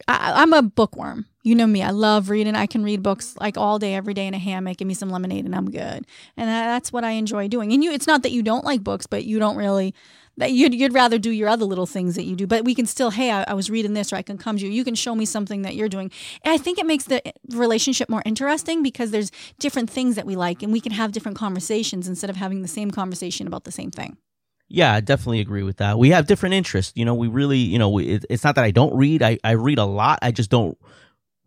I, 0.07 0.41
am 0.41 0.53
a 0.53 0.63
bookworm. 0.63 1.27
You 1.43 1.53
know 1.53 1.67
me. 1.67 1.83
I 1.83 1.91
love 1.91 2.31
reading. 2.31 2.55
I 2.55 2.65
can 2.65 2.83
read 2.83 3.03
books 3.03 3.35
like 3.39 3.55
all 3.55 3.77
day, 3.77 3.93
every 3.93 4.15
day 4.15 4.25
in 4.25 4.33
a 4.33 4.39
hammock. 4.39 4.77
Give 4.77 4.88
me 4.88 4.95
some 4.95 5.12
lemonade, 5.12 5.45
and 5.45 5.55
I'm 5.55 5.69
good. 5.69 6.07
And 6.35 6.50
that's 6.50 6.91
what 6.91 7.03
I 7.03 7.12
enjoy 7.12 7.47
doing. 7.50 7.71
And 7.71 7.83
you, 7.83 7.91
it's 7.91 8.07
not 8.07 8.24
that 8.24 8.31
you 8.31 8.41
don't 8.41 8.65
like 8.65 8.83
books, 8.83 9.05
but 9.05 9.25
you 9.25 9.38
don't 9.38 9.55
really 9.55 9.93
that 10.38 10.51
you'd, 10.51 10.74
you'd 10.74 10.93
rather 10.93 11.17
do 11.17 11.31
your 11.31 11.47
other 11.47 11.65
little 11.65 11.85
things 11.85 12.15
that 12.15 12.24
you 12.24 12.35
do 12.35 12.45
but 12.45 12.65
we 12.65 12.75
can 12.75 12.85
still 12.85 13.09
hey 13.09 13.31
I, 13.31 13.43
I, 13.43 13.53
was 13.53 13.69
reading 13.69 13.93
this 13.93 14.12
or 14.12 14.17
i 14.17 14.21
can 14.21 14.38
come 14.38 14.57
to 14.57 14.65
you 14.65 14.69
you 14.69 14.83
can 14.83 14.93
show 14.93 15.15
me 15.15 15.24
something 15.24 15.62
that 15.62 15.75
you're 15.75 15.88
doing 15.88 16.12
and 16.43 16.53
i 16.53 16.57
think 16.57 16.77
it 16.77 16.85
makes 16.85 17.05
the 17.05 17.21
relationship 17.51 18.09
more 18.09 18.21
interesting 18.25 18.83
because 18.83 19.12
there's 19.12 19.31
different 19.59 19.89
things 19.89 20.15
that 20.15 20.25
we 20.25 20.35
like 20.35 20.62
and 20.62 20.74
we 20.74 20.81
can 20.81 20.91
have 20.91 21.13
different 21.13 21.38
conversations 21.38 22.07
instead 22.07 22.29
of 22.29 22.35
having 22.35 22.63
the 22.63 22.67
same 22.67 22.91
conversation 22.91 23.47
about 23.47 23.63
the 23.63 23.71
same 23.71 23.91
thing 23.91 24.17
yeah, 24.67 24.93
I 24.93 25.00
definitely 25.00 25.41
agree 25.41 25.63
with 25.63 25.77
that. 25.77 26.00
We 26.00 26.10
have 26.10 26.27
different 26.27 26.55
interests. 26.55 26.93
You 26.95 27.05
know, 27.05 27.13
we 27.13 27.27
really, 27.27 27.60
you 27.60 27.77
know, 27.79 27.98
it, 28.00 28.25
it's 28.29 28.43
not 28.43 28.55
that 28.55 28.63
I 28.63 28.72
don't 28.72 28.95
read. 28.95 29.22
I, 29.22 29.38
I 29.43 29.51
read 29.51 29.77
a 29.77 29.86
lot. 29.86 30.19
I 30.22 30.31
just 30.31 30.50
don't 30.50 30.77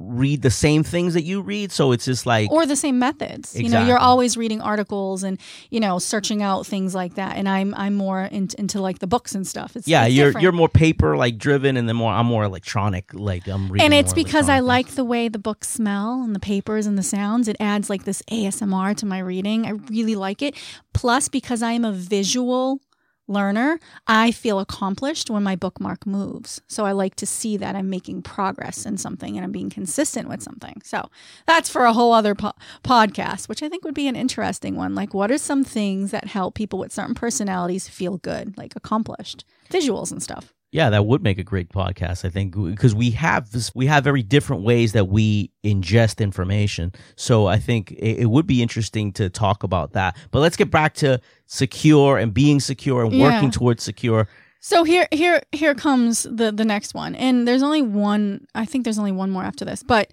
read 0.00 0.42
the 0.42 0.50
same 0.50 0.84
things 0.84 1.14
that 1.14 1.24
you 1.24 1.40
read 1.40 1.72
so 1.72 1.90
it's 1.90 2.04
just 2.04 2.24
like 2.24 2.48
or 2.52 2.64
the 2.66 2.76
same 2.76 3.00
methods 3.00 3.56
exactly. 3.56 3.64
you 3.64 3.68
know 3.68 3.84
you're 3.84 3.98
always 3.98 4.36
reading 4.36 4.60
articles 4.60 5.24
and 5.24 5.40
you 5.70 5.80
know 5.80 5.98
searching 5.98 6.40
out 6.40 6.64
things 6.64 6.94
like 6.94 7.14
that 7.14 7.36
and 7.36 7.48
i'm 7.48 7.74
i'm 7.74 7.96
more 7.96 8.22
in, 8.22 8.48
into 8.58 8.80
like 8.80 9.00
the 9.00 9.08
books 9.08 9.34
and 9.34 9.44
stuff 9.44 9.74
it's, 9.74 9.88
yeah 9.88 10.04
it's 10.04 10.14
you're 10.14 10.26
different. 10.26 10.42
you're 10.44 10.52
more 10.52 10.68
paper 10.68 11.16
like 11.16 11.36
driven 11.36 11.76
and 11.76 11.88
then 11.88 11.96
more 11.96 12.12
i'm 12.12 12.26
more 12.26 12.44
electronic 12.44 13.12
like 13.12 13.48
i'm 13.48 13.68
reading 13.72 13.86
and 13.86 13.92
it's 13.92 14.14
because 14.14 14.48
i 14.48 14.60
like 14.60 14.90
the 14.90 15.04
way 15.04 15.26
the 15.26 15.38
books 15.38 15.68
smell 15.68 16.22
and 16.22 16.32
the 16.32 16.40
papers 16.40 16.86
and 16.86 16.96
the 16.96 17.02
sounds 17.02 17.48
it 17.48 17.56
adds 17.58 17.90
like 17.90 18.04
this 18.04 18.22
asmr 18.30 18.96
to 18.96 19.04
my 19.04 19.18
reading 19.18 19.66
i 19.66 19.70
really 19.90 20.14
like 20.14 20.42
it 20.42 20.54
plus 20.94 21.28
because 21.28 21.60
i'm 21.60 21.84
a 21.84 21.90
visual 21.90 22.80
learner, 23.28 23.78
I 24.06 24.30
feel 24.30 24.58
accomplished 24.58 25.30
when 25.30 25.42
my 25.42 25.54
bookmark 25.54 26.06
moves. 26.06 26.60
So 26.66 26.84
I 26.84 26.92
like 26.92 27.14
to 27.16 27.26
see 27.26 27.56
that 27.58 27.76
I'm 27.76 27.90
making 27.90 28.22
progress 28.22 28.86
in 28.86 28.96
something 28.96 29.36
and 29.36 29.44
I'm 29.44 29.52
being 29.52 29.70
consistent 29.70 30.28
with 30.28 30.42
something. 30.42 30.80
So 30.84 31.10
that's 31.46 31.68
for 31.68 31.84
a 31.84 31.92
whole 31.92 32.12
other 32.12 32.34
po- 32.34 32.54
podcast, 32.82 33.48
which 33.48 33.62
I 33.62 33.68
think 33.68 33.84
would 33.84 33.94
be 33.94 34.08
an 34.08 34.16
interesting 34.16 34.76
one. 34.76 34.94
Like, 34.94 35.14
what 35.14 35.30
are 35.30 35.38
some 35.38 35.64
things 35.64 36.10
that 36.10 36.28
help 36.28 36.54
people 36.54 36.78
with 36.78 36.92
certain 36.92 37.14
personalities 37.14 37.88
feel 37.88 38.18
good, 38.18 38.56
like 38.56 38.74
accomplished, 38.74 39.44
visuals 39.70 40.10
and 40.10 40.22
stuff? 40.22 40.54
Yeah, 40.70 40.90
that 40.90 41.06
would 41.06 41.22
make 41.22 41.38
a 41.38 41.42
great 41.42 41.70
podcast, 41.70 42.26
I 42.26 42.28
think, 42.28 42.54
because 42.54 42.94
we 42.94 43.10
have 43.12 43.52
this, 43.52 43.74
we 43.74 43.86
have 43.86 44.04
very 44.04 44.22
different 44.22 44.62
ways 44.62 44.92
that 44.92 45.08
we 45.08 45.50
ingest 45.64 46.20
information. 46.20 46.92
So 47.16 47.46
I 47.46 47.58
think 47.58 47.92
it, 47.92 48.20
it, 48.20 48.26
would 48.26 48.46
be 48.46 48.60
interesting 48.60 49.12
to 49.12 49.30
talk 49.30 49.62
about 49.62 49.92
that. 49.92 50.14
But 50.30 50.40
let's 50.40 50.56
get 50.56 50.70
back 50.70 50.92
to 50.96 51.22
secure 51.46 52.18
and 52.18 52.34
being 52.34 52.60
secure 52.60 53.02
and 53.04 53.14
yeah. 53.14 53.32
working 53.32 53.50
towards 53.50 53.82
secure. 53.82 54.28
So 54.60 54.84
here, 54.84 55.08
here, 55.10 55.40
here 55.52 55.74
comes 55.74 56.24
the 56.24 56.52
the 56.52 56.64
next 56.64 56.92
one, 56.92 57.14
and 57.14 57.46
there's 57.46 57.62
only 57.62 57.80
one. 57.80 58.46
I 58.54 58.64
think 58.66 58.84
there's 58.84 58.98
only 58.98 59.12
one 59.12 59.30
more 59.30 59.44
after 59.44 59.64
this, 59.64 59.82
but 59.82 60.12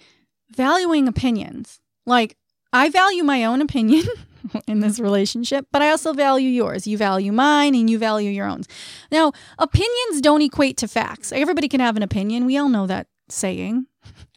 valuing 0.52 1.08
opinions. 1.08 1.82
Like 2.06 2.38
I 2.72 2.90
value 2.90 3.24
my 3.24 3.44
own 3.44 3.62
opinion. 3.62 4.06
in 4.68 4.80
this 4.80 5.00
relationship, 5.00 5.68
but 5.72 5.82
I 5.82 5.90
also 5.90 6.14
value 6.14 6.50
yours. 6.50 6.88
You 6.88 6.98
value 6.98 7.32
mine 7.32 7.76
and 7.76 7.90
you 7.90 7.98
value 7.98 8.30
your 8.30 8.48
own. 8.48 8.64
Now, 9.12 9.32
opinions 9.58 10.22
don't 10.22 10.42
equate 10.42 10.78
to 10.78 10.88
facts. 10.88 11.32
Everybody 11.32 11.68
can 11.68 11.80
have 11.80 11.98
an 11.98 12.04
opinion. 12.04 12.46
We 12.46 12.58
all 12.58 12.70
know 12.70 12.88
that 12.88 13.08
saying. 13.30 13.88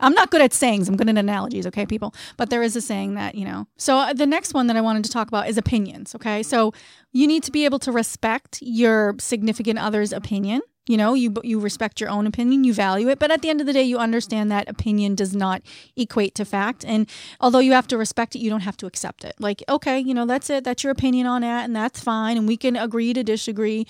I'm 0.01 0.15
not 0.15 0.31
good 0.31 0.41
at 0.41 0.53
sayings. 0.53 0.89
I'm 0.89 0.97
good 0.97 1.09
at 1.09 1.19
analogies, 1.19 1.67
okay, 1.67 1.85
people? 1.85 2.15
But 2.37 2.51
there 2.51 2.63
is 2.63 2.77
a 2.77 2.81
saying 2.81 3.15
that, 3.15 3.35
you 3.35 3.45
know. 3.45 3.67
So 3.77 3.97
uh, 3.97 4.13
the 4.13 4.27
next 4.27 4.55
one 4.55 4.67
that 4.69 4.77
I 4.77 4.81
wanted 4.81 5.05
to 5.05 5.11
talk 5.11 5.29
about 5.29 5.49
is 5.49 5.59
opinions, 5.59 6.15
okay? 6.15 6.43
So 6.43 6.73
you 7.13 7.27
need 7.27 7.43
to 7.45 7.53
be 7.53 7.65
able 7.65 7.79
to 7.81 7.93
respect 7.93 8.59
your 8.63 9.15
significant 9.19 9.79
other's 9.79 10.13
opinion 10.13 10.63
you 10.89 10.97
know 10.97 11.15
you 11.15 11.35
you 11.43 11.61
respect 11.61 12.01
your 12.01 12.11
own 12.11 12.27
opinion 12.27 12.65
you 12.65 12.73
value 12.73 13.09
it 13.09 13.19
but 13.19 13.31
at 13.31 13.43
the 13.43 13.51
end 13.51 13.61
of 13.61 13.67
the 13.67 13.73
day 13.73 13.83
you 13.83 13.99
understand 13.99 14.51
that 14.51 14.69
opinion 14.69 15.15
does 15.15 15.35
not 15.35 15.63
equate 15.97 16.35
to 16.35 16.45
fact 16.45 16.85
and 16.85 17.09
although 17.41 17.59
you 17.59 17.73
have 17.73 17.87
to 17.87 17.97
respect 17.97 18.35
it 18.35 18.41
you 18.41 18.51
don't 18.51 18.61
have 18.61 18.77
to 18.77 18.87
accept 18.87 19.25
it. 19.25 19.35
Like 19.39 19.63
okay 19.69 19.99
you 19.99 20.15
know 20.15 20.27
that's 20.27 20.51
it 20.51 20.65
that's 20.65 20.83
your 20.83 20.91
opinion 20.91 21.27
on 21.27 21.43
that 21.43 21.65
and 21.65 21.77
that's 21.77 22.01
fine 22.01 22.37
and 22.37 22.49
we 22.49 22.57
can 22.57 22.77
agree 22.77 23.13
to 23.13 23.23
disagree 23.23 23.87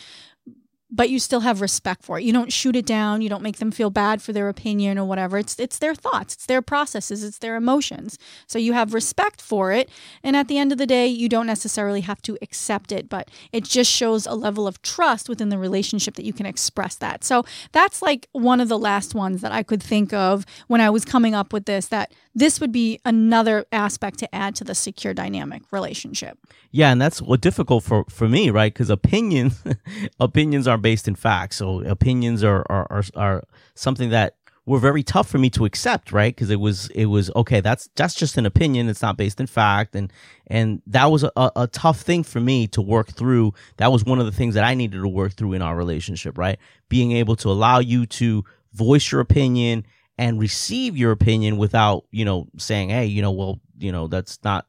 but 0.90 1.10
you 1.10 1.18
still 1.18 1.40
have 1.40 1.60
respect 1.60 2.04
for 2.04 2.18
it. 2.18 2.24
You 2.24 2.32
don't 2.32 2.52
shoot 2.52 2.74
it 2.74 2.86
down. 2.86 3.20
You 3.20 3.28
don't 3.28 3.42
make 3.42 3.58
them 3.58 3.70
feel 3.70 3.90
bad 3.90 4.22
for 4.22 4.32
their 4.32 4.48
opinion 4.48 4.98
or 4.98 5.04
whatever. 5.04 5.38
It's 5.38 5.58
it's 5.58 5.78
their 5.78 5.94
thoughts, 5.94 6.34
it's 6.34 6.46
their 6.46 6.62
processes, 6.62 7.22
it's 7.22 7.38
their 7.38 7.56
emotions. 7.56 8.18
So 8.46 8.58
you 8.58 8.72
have 8.72 8.94
respect 8.94 9.42
for 9.42 9.72
it, 9.72 9.90
and 10.22 10.34
at 10.36 10.48
the 10.48 10.58
end 10.58 10.72
of 10.72 10.78
the 10.78 10.86
day, 10.86 11.06
you 11.06 11.28
don't 11.28 11.46
necessarily 11.46 12.00
have 12.02 12.22
to 12.22 12.38
accept 12.40 12.92
it, 12.92 13.08
but 13.08 13.30
it 13.52 13.64
just 13.64 13.90
shows 13.90 14.26
a 14.26 14.34
level 14.34 14.66
of 14.66 14.80
trust 14.82 15.28
within 15.28 15.50
the 15.50 15.58
relationship 15.58 16.14
that 16.14 16.24
you 16.24 16.32
can 16.32 16.46
express 16.46 16.94
that. 16.96 17.24
So 17.24 17.44
that's 17.72 18.00
like 18.00 18.28
one 18.32 18.60
of 18.60 18.68
the 18.68 18.78
last 18.78 19.14
ones 19.14 19.42
that 19.42 19.52
I 19.52 19.62
could 19.62 19.82
think 19.82 20.12
of 20.12 20.46
when 20.68 20.80
I 20.80 20.90
was 20.90 21.04
coming 21.04 21.34
up 21.34 21.52
with 21.52 21.66
this 21.66 21.88
that 21.88 22.12
this 22.38 22.60
would 22.60 22.70
be 22.70 23.00
another 23.04 23.66
aspect 23.72 24.18
to 24.20 24.32
add 24.32 24.54
to 24.56 24.64
the 24.64 24.74
secure 24.74 25.12
dynamic 25.12 25.62
relationship. 25.72 26.38
Yeah, 26.70 26.92
and 26.92 27.00
that's 27.00 27.20
what 27.20 27.40
difficult 27.40 27.82
for 27.82 28.04
for 28.08 28.28
me, 28.28 28.50
right? 28.50 28.72
Because 28.72 28.90
opinions 28.90 29.62
opinions 30.20 30.68
are 30.68 30.78
based 30.78 31.08
in 31.08 31.16
facts, 31.16 31.56
so 31.56 31.80
opinions 31.80 32.44
are 32.44 32.64
are 32.70 32.86
are, 32.90 33.02
are 33.16 33.44
something 33.74 34.10
that 34.10 34.36
were 34.66 34.78
very 34.78 35.02
tough 35.02 35.28
for 35.28 35.38
me 35.38 35.50
to 35.50 35.64
accept, 35.64 36.12
right? 36.12 36.32
Because 36.34 36.50
it 36.50 36.60
was 36.60 36.88
it 36.90 37.06
was 37.06 37.30
okay. 37.34 37.60
That's 37.60 37.88
that's 37.96 38.14
just 38.14 38.36
an 38.36 38.46
opinion. 38.46 38.88
It's 38.88 39.02
not 39.02 39.16
based 39.16 39.40
in 39.40 39.48
fact, 39.48 39.96
and 39.96 40.12
and 40.46 40.80
that 40.86 41.06
was 41.06 41.24
a, 41.24 41.32
a 41.36 41.66
tough 41.66 42.00
thing 42.02 42.22
for 42.22 42.38
me 42.38 42.68
to 42.68 42.80
work 42.80 43.08
through. 43.08 43.52
That 43.78 43.90
was 43.90 44.04
one 44.04 44.20
of 44.20 44.26
the 44.26 44.32
things 44.32 44.54
that 44.54 44.64
I 44.64 44.74
needed 44.74 45.00
to 45.00 45.08
work 45.08 45.32
through 45.32 45.54
in 45.54 45.62
our 45.62 45.74
relationship, 45.74 46.38
right? 46.38 46.58
Being 46.88 47.12
able 47.12 47.34
to 47.36 47.50
allow 47.50 47.80
you 47.80 48.06
to 48.06 48.44
voice 48.74 49.10
your 49.10 49.20
opinion 49.20 49.84
and 50.18 50.38
receive 50.38 50.96
your 50.96 51.12
opinion 51.12 51.56
without 51.56 52.04
you 52.10 52.24
know 52.24 52.46
saying 52.58 52.90
hey 52.90 53.06
you 53.06 53.22
know 53.22 53.30
well 53.30 53.60
you 53.78 53.92
know 53.92 54.08
that's 54.08 54.38
not 54.44 54.66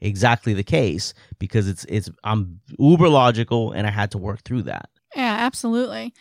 exactly 0.00 0.52
the 0.52 0.64
case 0.64 1.14
because 1.38 1.68
it's 1.68 1.84
it's 1.88 2.10
i'm 2.24 2.60
uber 2.78 3.08
logical 3.08 3.72
and 3.72 3.86
i 3.86 3.90
had 3.90 4.10
to 4.10 4.18
work 4.18 4.42
through 4.42 4.62
that. 4.62 4.90
Yeah 5.14 5.36
absolutely. 5.40 6.12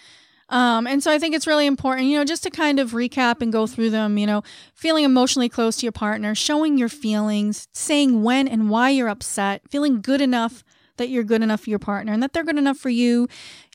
Um, 0.49 0.87
and 0.87 1.03
so 1.03 1.11
I 1.11 1.19
think 1.19 1.35
it's 1.35 1.45
really 1.45 1.65
important, 1.65 2.07
you 2.07 2.17
know, 2.17 2.23
just 2.23 2.43
to 2.43 2.49
kind 2.49 2.79
of 2.79 2.91
recap 2.91 3.41
and 3.41 3.51
go 3.51 3.67
through 3.67 3.89
them, 3.89 4.17
you 4.17 4.25
know, 4.25 4.43
feeling 4.73 5.03
emotionally 5.03 5.49
close 5.49 5.75
to 5.77 5.85
your 5.85 5.91
partner, 5.91 6.33
showing 6.35 6.77
your 6.77 6.87
feelings, 6.87 7.67
saying 7.73 8.23
when 8.23 8.47
and 8.47 8.69
why 8.69 8.89
you're 8.91 9.09
upset, 9.09 9.61
feeling 9.69 9.99
good 9.99 10.21
enough 10.21 10.63
that 10.95 11.09
you're 11.09 11.23
good 11.23 11.43
enough 11.43 11.61
for 11.61 11.69
your 11.69 11.79
partner 11.79 12.13
and 12.13 12.23
that 12.23 12.33
they're 12.33 12.43
good 12.43 12.57
enough 12.57 12.77
for 12.77 12.89
you, 12.89 13.27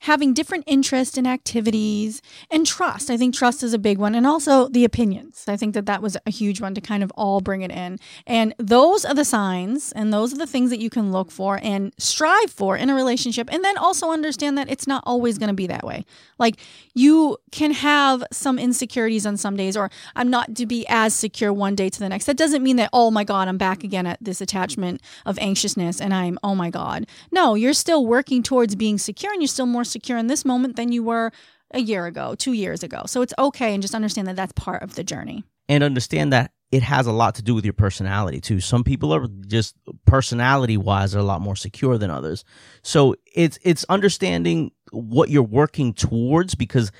having 0.02 0.34
different 0.34 0.64
interests 0.66 1.16
and 1.16 1.28
activities, 1.28 2.20
and 2.50 2.66
trust. 2.66 3.08
I 3.08 3.16
think 3.16 3.34
trust 3.34 3.62
is 3.62 3.72
a 3.72 3.78
big 3.78 3.98
one. 3.98 4.14
And 4.16 4.26
also 4.26 4.68
the 4.68 4.84
opinions. 4.84 5.44
I 5.46 5.56
think 5.56 5.74
that 5.74 5.86
that 5.86 6.02
was 6.02 6.16
a 6.26 6.30
huge 6.30 6.60
one 6.60 6.74
to 6.74 6.80
kind 6.80 7.04
of 7.04 7.12
all 7.14 7.40
bring 7.40 7.62
it 7.62 7.70
in. 7.70 7.98
And 8.26 8.52
those 8.58 9.04
are 9.04 9.14
the 9.14 9.24
signs 9.24 9.92
and 9.92 10.12
those 10.12 10.32
are 10.32 10.38
the 10.38 10.46
things 10.46 10.70
that 10.70 10.80
you 10.80 10.90
can 10.90 11.12
look 11.12 11.30
for 11.30 11.60
and 11.62 11.92
strive 11.98 12.50
for 12.50 12.76
in 12.76 12.90
a 12.90 12.94
relationship. 12.94 13.48
And 13.52 13.62
then 13.62 13.78
also 13.78 14.10
understand 14.10 14.58
that 14.58 14.68
it's 14.68 14.88
not 14.88 15.04
always 15.06 15.38
going 15.38 15.48
to 15.48 15.54
be 15.54 15.68
that 15.68 15.84
way. 15.84 16.04
Like 16.36 16.56
you 16.94 17.38
can 17.52 17.70
have 17.70 18.24
some 18.32 18.58
insecurities 18.58 19.24
on 19.24 19.36
some 19.36 19.56
days, 19.56 19.76
or 19.76 19.88
I'm 20.16 20.30
not 20.30 20.56
to 20.56 20.66
be 20.66 20.84
as 20.88 21.14
secure 21.14 21.52
one 21.52 21.76
day 21.76 21.88
to 21.88 21.98
the 22.00 22.08
next. 22.08 22.26
That 22.26 22.36
doesn't 22.36 22.64
mean 22.64 22.76
that, 22.76 22.90
oh 22.92 23.12
my 23.12 23.22
God, 23.22 23.46
I'm 23.46 23.58
back 23.58 23.84
again 23.84 24.06
at 24.06 24.18
this 24.20 24.40
attachment 24.40 25.00
of 25.24 25.38
anxiousness 25.38 26.00
and 26.00 26.12
I'm, 26.12 26.40
oh 26.42 26.56
my 26.56 26.70
God. 26.70 27.06
No, 27.30 27.54
you're 27.54 27.72
still 27.72 28.04
working 28.04 28.42
towards 28.42 28.74
being 28.74 28.98
secure 28.98 29.32
and 29.32 29.40
you're 29.40 29.46
still 29.46 29.66
more 29.66 29.84
secure 29.92 30.18
in 30.18 30.26
this 30.26 30.44
moment 30.44 30.76
than 30.76 30.92
you 30.92 31.02
were 31.02 31.30
a 31.72 31.80
year 31.80 32.06
ago, 32.06 32.34
two 32.34 32.52
years 32.52 32.82
ago. 32.82 33.02
So 33.06 33.22
it's 33.22 33.34
okay 33.38 33.74
and 33.74 33.82
just 33.82 33.94
understand 33.94 34.28
that 34.28 34.36
that's 34.36 34.52
part 34.52 34.82
of 34.82 34.94
the 34.94 35.04
journey. 35.04 35.44
And 35.68 35.84
understand 35.84 36.32
that 36.32 36.52
it 36.70 36.82
has 36.82 37.06
a 37.06 37.12
lot 37.12 37.34
to 37.36 37.42
do 37.42 37.54
with 37.54 37.64
your 37.64 37.74
personality 37.74 38.40
too. 38.40 38.58
Some 38.58 38.82
people 38.82 39.14
are 39.14 39.28
just 39.46 39.76
personality 40.06 40.76
wise 40.76 41.14
are 41.14 41.18
a 41.18 41.24
lot 41.24 41.42
more 41.42 41.56
secure 41.56 41.98
than 41.98 42.10
others. 42.10 42.44
So 42.82 43.14
it's 43.34 43.58
it's 43.62 43.84
understanding 43.88 44.72
what 44.90 45.28
you're 45.28 45.42
working 45.42 45.92
towards 45.92 46.54
because 46.54 46.90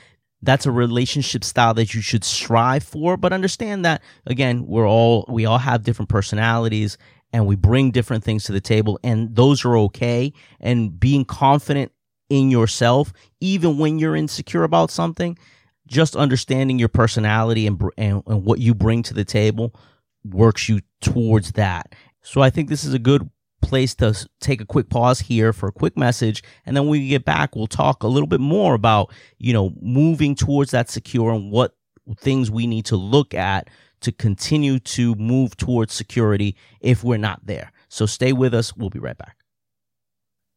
that's 0.43 0.67
a 0.67 0.71
relationship 0.71 1.45
style 1.45 1.75
that 1.75 1.95
you 1.95 2.03
should 2.03 2.25
strive 2.25 2.83
for 2.83 3.17
but 3.17 3.33
understand 3.33 3.85
that 3.85 4.03
again 4.27 4.67
we're 4.67 4.89
all 4.89 5.25
we 5.29 5.47
all 5.47 5.59
have 5.59 5.85
different 5.85 6.09
personalities 6.09 6.99
and 7.33 7.47
we 7.47 7.55
bring 7.55 7.91
different 7.91 8.25
things 8.25 8.45
to 8.45 8.53
the 8.53 8.61
table 8.61 8.99
and 9.05 9.37
those 9.37 9.65
are 9.65 9.77
okay 9.77 10.33
and 10.61 10.99
being 10.99 11.25
confident 11.25 11.93
in 12.33 12.51
yourself 12.51 13.13
even 13.41 13.77
when 13.77 13.99
you're 13.99 14.17
insecure 14.17 14.65
about 14.65 14.91
something 14.91 15.37
just 15.87 16.17
understanding 16.17 16.79
your 16.79 16.89
personality 16.89 17.67
and, 17.67 17.83
and, 17.99 18.23
and 18.27 18.45
what 18.47 18.59
you 18.59 18.75
bring 18.75 19.03
to 19.03 19.13
the 19.13 19.25
table 19.25 19.75
works 20.25 20.67
you 20.67 20.81
towards 21.03 21.53
that. 21.53 21.95
So 22.23 22.41
i 22.41 22.49
think 22.49 22.71
this 22.71 22.85
is 22.85 22.95
a 22.95 22.99
good 22.99 23.29
place 23.61 23.95
to 23.97 24.27
take 24.41 24.63
a 24.63 24.67
quick 24.67 24.89
pause 24.89 25.21
here 25.21 25.53
for 25.53 25.69
a 25.69 25.73
quick 25.73 25.97
message 25.97 26.43
and 26.65 26.75
then 26.77 26.85
when 26.85 26.99
we 26.99 27.09
get 27.09 27.25
back 27.25 27.55
we'll 27.55 27.69
talk 27.69 28.03
a 28.03 28.09
little 28.09 28.27
bit 28.27 28.41
more 28.41 28.75
about 28.75 29.13
you 29.39 29.53
know 29.53 29.73
moving 29.81 30.35
towards 30.35 30.73
that 30.73 30.91
secure 30.91 31.31
and 31.31 31.53
what 31.53 31.77
things 32.17 32.51
we 32.51 32.67
need 32.67 32.85
to 32.85 32.97
look 32.97 33.35
at 33.35 33.69
to 34.01 34.11
continue 34.11 34.79
to 34.81 35.15
move 35.15 35.57
towards 35.57 35.93
security 35.93 36.57
if 36.81 37.05
we're 37.05 37.19
not 37.19 37.45
there. 37.47 37.71
So 37.89 38.07
stay 38.07 38.33
with 38.33 38.53
us. 38.55 38.75
We'll 38.75 38.91
be 38.91 38.99
right 38.99 39.17
back 39.17 39.42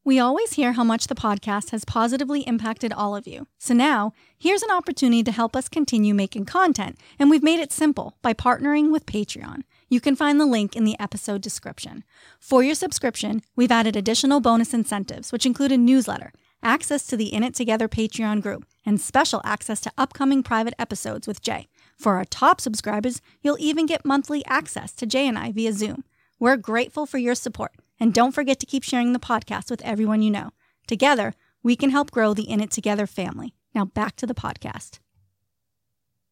we 0.06 0.20
always 0.20 0.54
hear 0.54 0.74
how 0.74 0.84
much 0.84 1.08
the 1.08 1.15
podcast 1.15 1.72
has 1.72 1.84
positively 1.84 2.41
impacted 2.41 2.94
all 2.94 3.15
of 3.15 3.26
you. 3.26 3.48
So 3.58 3.74
now, 3.74 4.13
here's 4.38 4.62
an 4.62 4.70
opportunity 4.70 5.24
to 5.24 5.32
help 5.32 5.56
us 5.56 5.68
continue 5.68 6.13
making 6.13 6.46
content, 6.46 7.00
and 7.18 7.32
we've 7.32 7.41
made 7.41 7.60
it 7.60 7.72
simple 7.72 8.15
by 8.22 8.36
partnering 8.36 8.91
with 8.91 9.08
Patreon. 9.08 9.63
You 9.89 10.00
can 10.00 10.15
find 10.15 10.39
the 10.39 10.46
link 10.46 10.76
in 10.76 10.84
the 10.84 10.96
episode 11.00 11.41
description. 11.41 12.04
For 12.39 12.62
your 12.62 12.76
subscription, 12.76 13.41
we've 13.56 13.72
added 13.72 13.96
additional 13.96 14.41
bonus 14.41 14.76
incentives, 14.76 15.32
which 15.32 15.46
include 15.46 15.72
a 15.72 15.78
newsletter, 15.78 16.32
access 16.62 17.08
to 17.08 17.18
the 17.18 17.34
In 17.34 17.44
It 17.44 17.56
Together 17.56 17.88
Patreon 17.88 18.44
group, 18.44 18.63
and 18.86 19.02
special 19.02 19.41
access 19.44 19.82
to 19.82 19.91
upcoming 19.98 20.44
private 20.44 20.76
episodes 20.78 21.26
with 21.26 21.41
Jay. 21.41 21.68
For 21.98 22.18
our 22.18 22.26
top 22.26 22.62
subscribers, 22.62 23.22
you'll 23.41 23.58
even 23.60 23.88
get 23.88 24.06
monthly 24.06 24.46
access 24.46 24.91
to 24.94 25.08
Jay 25.08 25.28
and 25.28 25.38
I 25.38 25.52
via 25.52 25.74
Zoom. 25.74 26.04
We're 26.39 26.58
grateful 26.58 27.08
for 27.08 27.18
your 27.18 27.34
support, 27.34 27.72
and 27.99 28.13
don't 28.13 28.34
forget 28.34 28.60
to 28.60 28.65
keep 28.65 28.84
sharing 28.84 29.13
the 29.13 29.19
podcast 29.19 29.69
with 29.69 29.81
everyone 29.84 30.21
you 30.21 30.31
know. 30.31 30.51
Together, 30.88 31.34
we 31.63 31.75
can 31.75 31.89
help 31.89 32.12
grow 32.12 32.34
the 32.34 32.49
In 32.49 32.62
It 32.62 32.71
Together 32.71 33.08
family. 33.08 33.55
Now 33.73 33.86
back 33.86 34.15
to 34.17 34.27
the 34.27 34.34
podcast. 34.34 34.99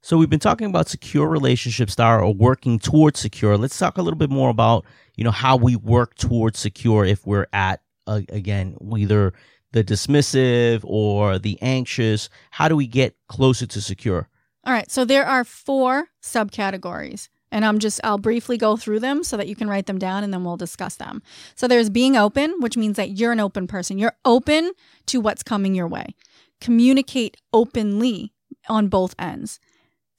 So 0.02 0.18
we've 0.18 0.30
been 0.30 0.40
talking 0.40 0.68
about 0.68 0.90
secure 0.90 1.28
relationships 1.30 1.94
style 1.94 2.20
or 2.20 2.34
working 2.34 2.78
towards 2.78 3.20
secure. 3.20 3.58
Let's 3.58 3.78
talk 3.78 3.98
a 3.98 4.02
little 4.02 4.18
bit 4.18 4.30
more 4.30 4.50
about, 4.50 4.86
you 5.16 5.24
know, 5.24 5.32
how 5.32 5.56
we 5.56 5.78
work 5.78 6.16
towards 6.16 6.60
secure 6.60 7.06
if 7.06 7.26
we're 7.26 7.48
at 7.54 7.82
uh, 8.06 8.22
again, 8.30 8.76
either 8.96 9.34
the 9.72 9.84
dismissive 9.84 10.82
or 10.84 11.40
the 11.40 11.58
anxious. 11.62 12.30
How 12.52 12.68
do 12.68 12.76
we 12.76 12.86
get 12.86 13.16
closer 13.28 13.66
to 13.66 13.82
secure? 13.82 14.28
All 14.66 14.74
right, 14.74 14.90
so 14.92 15.04
there 15.04 15.26
are 15.26 15.44
four 15.44 16.10
subcategories. 16.22 17.30
And 17.54 17.64
I'm 17.64 17.80
just, 17.80 18.02
I'll 18.04 18.18
briefly 18.18 18.58
go 18.58 18.76
through 18.76 19.00
them 19.00 19.24
so 19.24 19.38
that 19.38 19.48
you 19.48 19.56
can 19.56 19.70
write 19.70 19.86
them 19.86 20.00
down 20.00 20.24
and 20.24 20.34
then 20.34 20.44
we'll 20.44 20.58
discuss 20.58 20.96
them. 20.96 21.22
So 21.56 21.68
there's 21.68 21.90
being 21.90 22.18
open, 22.18 22.56
which 22.60 22.76
means 22.76 22.98
that 22.98 23.12
you're 23.12 23.32
an 23.32 23.40
open 23.40 23.68
person. 23.68 23.98
You're 23.98 24.18
open 24.26 24.74
to 25.06 25.22
what's 25.22 25.44
coming 25.44 25.76
your 25.76 25.88
way. 25.88 26.16
Communicate 26.60 27.38
openly 27.54 28.34
on 28.68 28.88
both 28.88 29.16
ends 29.20 29.60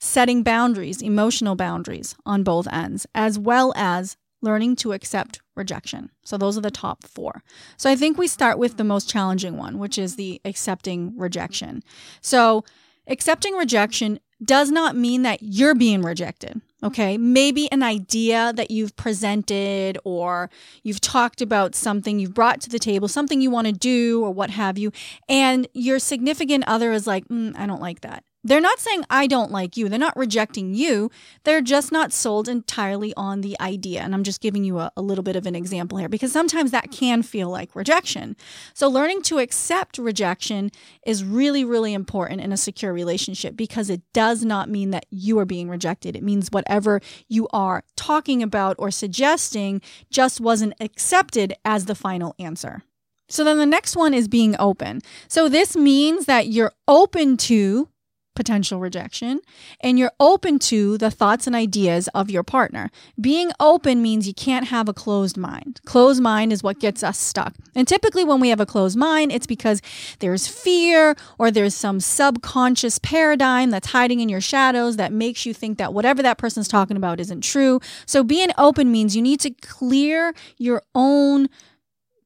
setting 0.05 0.42
boundaries, 0.42 1.01
emotional 1.01 1.57
boundaries 1.57 2.14
on 2.27 2.42
both 2.42 2.68
ends, 2.70 3.07
as 3.14 3.38
well 3.38 3.73
as 3.75 4.18
learning 4.42 4.77
to 4.77 4.92
accept 4.92 5.40
rejection. 5.57 6.11
So 6.25 6.37
those 6.37 6.59
are 6.59 6.61
the 6.61 6.70
top 6.70 7.05
four. 7.05 7.42
So 7.79 7.90
I 7.90 7.97
think 7.97 8.18
we 8.18 8.29
start 8.29 8.59
with 8.59 8.77
the 8.77 8.85
most 8.85 9.09
challenging 9.09 9.57
one, 9.57 9.79
which 9.79 9.97
is 9.97 10.16
the 10.16 10.40
accepting 10.44 11.14
rejection. 11.16 11.83
So 12.20 12.64
accepting 13.07 13.55
rejection 13.55 14.20
does 14.44 14.70
not 14.70 14.94
mean 14.94 15.23
that 15.23 15.38
you're 15.42 15.75
being 15.75 16.03
rejected. 16.03 16.61
Okay. 16.85 17.16
Maybe 17.16 17.73
an 17.73 17.83
idea 17.83 18.53
that 18.55 18.70
you've 18.70 18.94
presented 18.94 19.99
or 20.05 20.51
you've 20.83 21.01
talked 21.01 21.40
about 21.40 21.75
something 21.75 22.18
you've 22.18 22.35
brought 22.35 22.61
to 22.61 22.68
the 22.68 22.79
table, 22.79 23.09
something 23.09 23.40
you 23.40 23.51
want 23.51 23.66
to 23.66 23.73
do 23.73 24.23
or 24.23 24.31
what 24.31 24.51
have 24.51 24.77
you. 24.77 24.92
And 25.27 25.66
your 25.73 25.99
significant 25.99 26.64
other 26.66 26.92
is 26.92 27.07
like, 27.07 27.27
mm, 27.29 27.59
I 27.59 27.64
don't 27.66 27.81
like 27.81 28.03
that. 28.03 28.23
They're 28.46 28.61
not 28.61 28.78
saying, 28.78 29.04
I 29.09 29.26
don't 29.26 29.50
like 29.50 29.78
you. 29.78 29.88
They're 29.88 29.98
not 29.98 30.16
rejecting 30.18 30.74
you. 30.74 31.11
They're 31.44 31.62
just 31.62 31.90
not 31.90 32.12
sold 32.12 32.46
entirely 32.46 33.14
on 33.16 33.40
the 33.40 33.59
idea. 33.59 34.02
And 34.02 34.14
I'm 34.14 34.22
just 34.22 34.42
giving 34.42 34.64
you 34.64 34.78
a, 34.78 34.92
a, 34.98 35.02
little 35.02 35.24
bit 35.24 35.35
of 35.35 35.46
an 35.46 35.54
example 35.54 35.96
here 35.96 36.11
because 36.11 36.30
sometimes 36.30 36.70
that 36.70 36.90
can 36.90 37.22
feel 37.22 37.48
like 37.48 37.74
rejection. 37.74 38.37
So, 38.74 38.88
learning 38.88 39.22
to 39.22 39.38
accept 39.38 39.96
rejection 39.96 40.70
is 41.07 41.24
really, 41.24 41.64
really 41.64 41.94
important 41.94 42.42
in 42.42 42.52
a 42.52 42.59
secure 42.59 42.92
relationship 42.92 43.57
because 43.57 43.88
it 43.88 44.02
does 44.12 44.44
not 44.44 44.68
mean 44.68 44.90
that 44.90 45.07
you 45.09 45.38
are 45.38 45.46
being 45.46 45.70
rejected. 45.70 46.14
It 46.14 46.22
means 46.22 46.50
whatever 46.50 47.00
you 47.28 47.48
are 47.52 47.83
talking 47.96 48.42
about 48.42 48.76
or 48.78 48.90
suggesting 48.90 49.80
just 50.11 50.38
wasn't 50.38 50.74
accepted 50.80 51.54
as 51.64 51.87
the 51.87 51.94
final 51.94 52.35
answer. 52.38 52.83
So, 53.30 53.42
then 53.42 53.57
the 53.57 53.64
next 53.64 53.96
one 53.96 54.12
is 54.12 54.28
being 54.28 54.54
open. 54.59 55.00
So, 55.28 55.48
this 55.48 55.74
means 55.76 56.26
that 56.26 56.48
you're 56.48 56.72
open 56.87 57.38
to 57.38 57.88
potential 58.35 58.81
rejection 58.81 59.40
and 59.81 59.99
you're 59.99 60.12
open 60.18 60.59
to 60.59 60.99
the 60.99 61.11
thoughts 61.11 61.47
and 61.47 61.55
ideas 61.55 62.09
of 62.14 62.31
your 62.31 62.42
partner. 62.42 62.90
Being 63.20 63.51
open 63.61 64.03
means 64.03 64.27
you 64.27 64.35
can't 64.35 64.66
have 64.66 64.88
a 64.88 64.92
closed 64.92 65.37
mind. 65.37 65.81
Closed 65.85 66.23
mind 66.23 66.53
is 66.53 66.62
what 66.62 66.81
gets 66.81 67.03
us 67.03 67.18
stuck. 67.18 67.55
And 67.75 67.87
typically 67.87 68.25
when 68.25 68.40
we 68.40 68.49
have 68.49 68.61
a 68.61 68.66
closed 68.66 68.97
mind, 68.97 69.33
it's 69.33 69.47
because 69.47 69.81
there's 70.18 70.47
fear 70.47 71.14
or 71.38 71.51
there's 71.51 71.75
some 71.75 72.01
subconscious 72.01 72.99
paradigm 72.99 73.70
that's 73.70 73.88
hiding 73.88 74.20
in 74.20 74.29
your 74.29 74.40
shadows 74.40 74.97
that 74.97 75.12
makes 75.12 75.47
you 75.47 75.55
think 75.55 75.79
that 75.79 75.94
whatever 75.94 76.23
that 76.23 76.38
person's 76.38 76.68
talking 76.68 76.97
about 76.97 77.20
isn't 77.20 77.42
true. 77.42 77.81
So 78.07 78.23
being 78.25 78.51
open 78.59 78.90
means 78.90 79.16
you 79.16 79.23
need 79.23 79.40
to 79.40 79.51
clear 79.51 80.35
your 80.59 80.83
own 80.94 81.49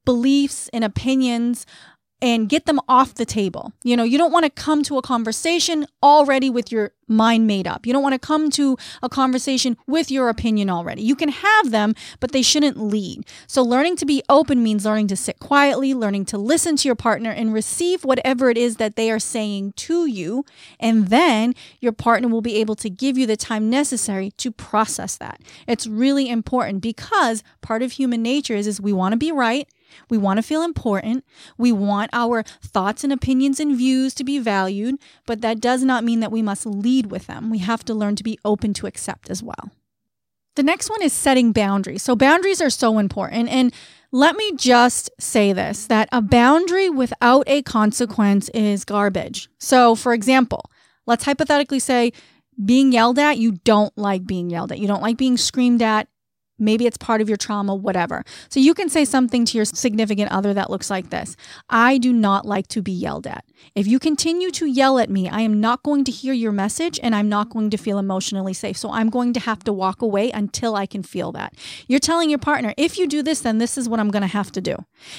beliefs 0.05 0.71
and 0.73 0.85
opinions 0.85 1.67
and 2.21 2.49
get 2.49 2.67
them 2.67 2.81
off 2.89 3.15
the 3.15 3.25
table. 3.25 3.73
You 3.85 3.97
know, 3.97 4.03
you 4.03 4.19
don't 4.19 4.33
want 4.33 4.45
to 4.45 4.51
come 4.51 4.83
to 4.85 4.99
a 4.99 5.03
conversation 5.03 5.87
already 6.03 6.51
with 6.51 6.73
your 6.73 6.93
mind 7.07 7.47
made 7.47 7.67
up. 7.67 7.87
You 7.87 7.93
don't 7.93 8.03
want 8.03 8.15
to 8.15 8.19
come 8.19 8.51
to 8.51 8.77
a 9.03 9.09
conversation 9.09 9.77
with 9.87 10.11
your 10.11 10.29
opinion 10.29 10.69
already. 10.69 11.03
You 11.03 11.15
can 11.15 11.31
have 11.31 11.71
them, 11.71 11.95
but 12.21 12.33
they 12.33 12.43
shouldn't 12.43 12.77
lead. 12.77 13.25
So, 13.47 13.63
learning 13.63 13.97
to 13.97 14.07
be 14.07 14.23
open 14.29 14.63
means 14.63 14.85
learning 14.85 15.09
to 15.09 15.17
sit 15.17 15.39
quietly, 15.39 15.95
learning 15.95 16.27
to 16.27 16.39
listen 16.39 16.77
to 16.77 16.89
your 16.89 16.97
partner 16.97 17.31
and 17.31 17.55
receive 17.55 18.05
whatever 18.05 18.51
it 18.51 18.59
is 18.59 18.77
that 18.77 18.97
they 18.97 19.11
are 19.11 19.21
saying 19.21 19.73
to 19.77 20.07
you. 20.07 20.45
And 20.81 21.09
then 21.09 21.55
your 21.81 21.93
partner 21.93 22.29
will 22.29 22.43
be 22.43 22.57
able 22.57 22.75
to 22.77 22.91
give 22.91 23.17
you 23.17 23.27
the 23.27 23.37
time 23.37 23.71
necessary 23.71 24.33
to 24.33 24.51
process 24.51 25.17
that. 25.17 25.41
It's 25.67 25.87
really 25.87 26.29
important 26.29 26.83
because 26.83 27.43
part 27.61 27.83
of 27.83 27.93
human 27.93 28.23
nature 28.23 28.55
is, 28.55 28.67
is 28.67 28.81
we 28.81 28.93
want 28.93 29.13
to 29.13 29.17
be 29.19 29.33
right 29.33 29.69
we 30.09 30.19
want 30.19 30.39
to 30.39 30.43
feel 30.43 30.63
important. 30.63 31.25
We 31.57 31.73
want 31.73 32.11
our 32.13 32.43
thoughts 32.63 33.05
and 33.05 33.13
opinions 33.13 33.61
and 33.61 33.77
views 33.77 34.15
to 34.15 34.25
be 34.25 34.39
valued, 34.39 34.97
but 35.27 35.41
that 35.41 35.61
does 35.61 35.85
not 35.85 36.05
mean 36.05 36.21
that 36.21 36.33
we 36.33 36.43
must 36.43 36.67
lead 36.67 37.11
with 37.11 37.27
them. 37.27 37.51
We 37.51 37.59
have 37.59 37.85
to 37.87 37.95
learn 37.95 38.17
to 38.17 38.25
be 38.25 38.39
open 38.45 38.75
to 38.75 38.87
accept 38.87 39.31
as 39.31 39.43
well. 39.43 39.71
The 40.57 40.63
next 40.65 40.91
one 40.91 41.03
is 41.03 41.13
setting 41.13 41.53
boundaries. 41.53 42.03
So, 42.03 42.17
boundaries 42.17 42.61
are 42.61 42.71
so 42.71 42.99
important. 42.99 43.49
And 43.49 43.73
let 44.11 44.35
me 44.35 44.53
just 44.57 45.11
say 45.21 45.53
this 45.53 45.87
that 45.87 46.09
a 46.11 46.21
boundary 46.21 46.91
without 46.91 47.45
a 47.47 47.63
consequence 47.63 48.49
is 48.51 48.85
garbage. 48.85 49.49
So, 49.59 49.95
for 49.95 50.13
example, 50.13 50.71
let's 51.07 51.25
hypothetically 51.25 51.79
say 51.79 52.13
being 52.65 52.91
yelled 52.93 53.19
at, 53.19 53.39
you 53.39 53.53
don't 53.53 53.97
like 53.97 54.27
being 54.27 54.51
yelled 54.51 54.73
at. 54.73 54.79
You 54.79 54.89
don't 54.89 55.03
like 55.03 55.17
being 55.17 55.37
screamed 55.37 55.83
at. 55.83 56.09
Maybe 56.59 56.87
it's 56.87 56.97
part 56.97 57.21
of 57.21 57.29
your 57.29 57.37
trauma, 57.37 57.75
whatever. 57.75 58.25
So 58.49 58.61
you 58.61 58.75
can 58.75 58.89
say 58.89 59.05
something 59.05 59.45
to 59.47 59.59
your 59.59 59.65
significant 59.65 60.31
other 60.31 60.55
that 60.55 60.71
looks 60.71 60.91
like 60.91 61.11
this 61.11 61.37
I 61.69 61.99
do 61.99 62.13
not 62.13 62.45
like 62.47 62.69
to 62.69 62.83
be 62.83 62.93
yelled 62.93 63.27
at. 63.27 63.45
If 63.75 63.87
you 63.87 63.99
continue 63.99 64.51
to 64.53 64.67
yell 64.67 64.99
at 64.99 65.11
me, 65.11 65.29
I 65.29 65.41
am 65.41 65.61
not 65.61 65.83
going 65.83 66.05
to 66.05 66.13
hear 66.13 66.33
your 66.33 66.53
message 66.53 66.99
and 67.03 67.15
I'm 67.15 67.29
not 67.29 67.51
going 67.51 67.71
to 67.71 67.77
feel 67.77 67.99
emotionally 67.99 68.55
safe. 68.55 68.77
So 68.77 68.91
I'm 68.91 69.11
going 69.11 69.33
to 69.35 69.41
have 69.41 69.65
to 69.65 69.73
walk 69.73 70.03
away 70.03 70.31
until 70.31 70.75
I 70.75 70.87
can 70.87 71.03
feel 71.03 71.33
that. 71.33 71.55
You're 71.87 72.01
telling 72.01 72.31
your 72.31 72.39
partner, 72.39 72.75
if 72.77 72.99
you 72.99 73.07
do 73.07 73.23
this, 73.23 73.41
then 73.41 73.59
this 73.59 73.77
is 73.77 73.89
what 73.89 74.01
I'm 74.01 74.11
going 74.11 74.23
to 74.23 74.29
have 74.29 74.53
to 74.53 74.61
do. 74.61 74.77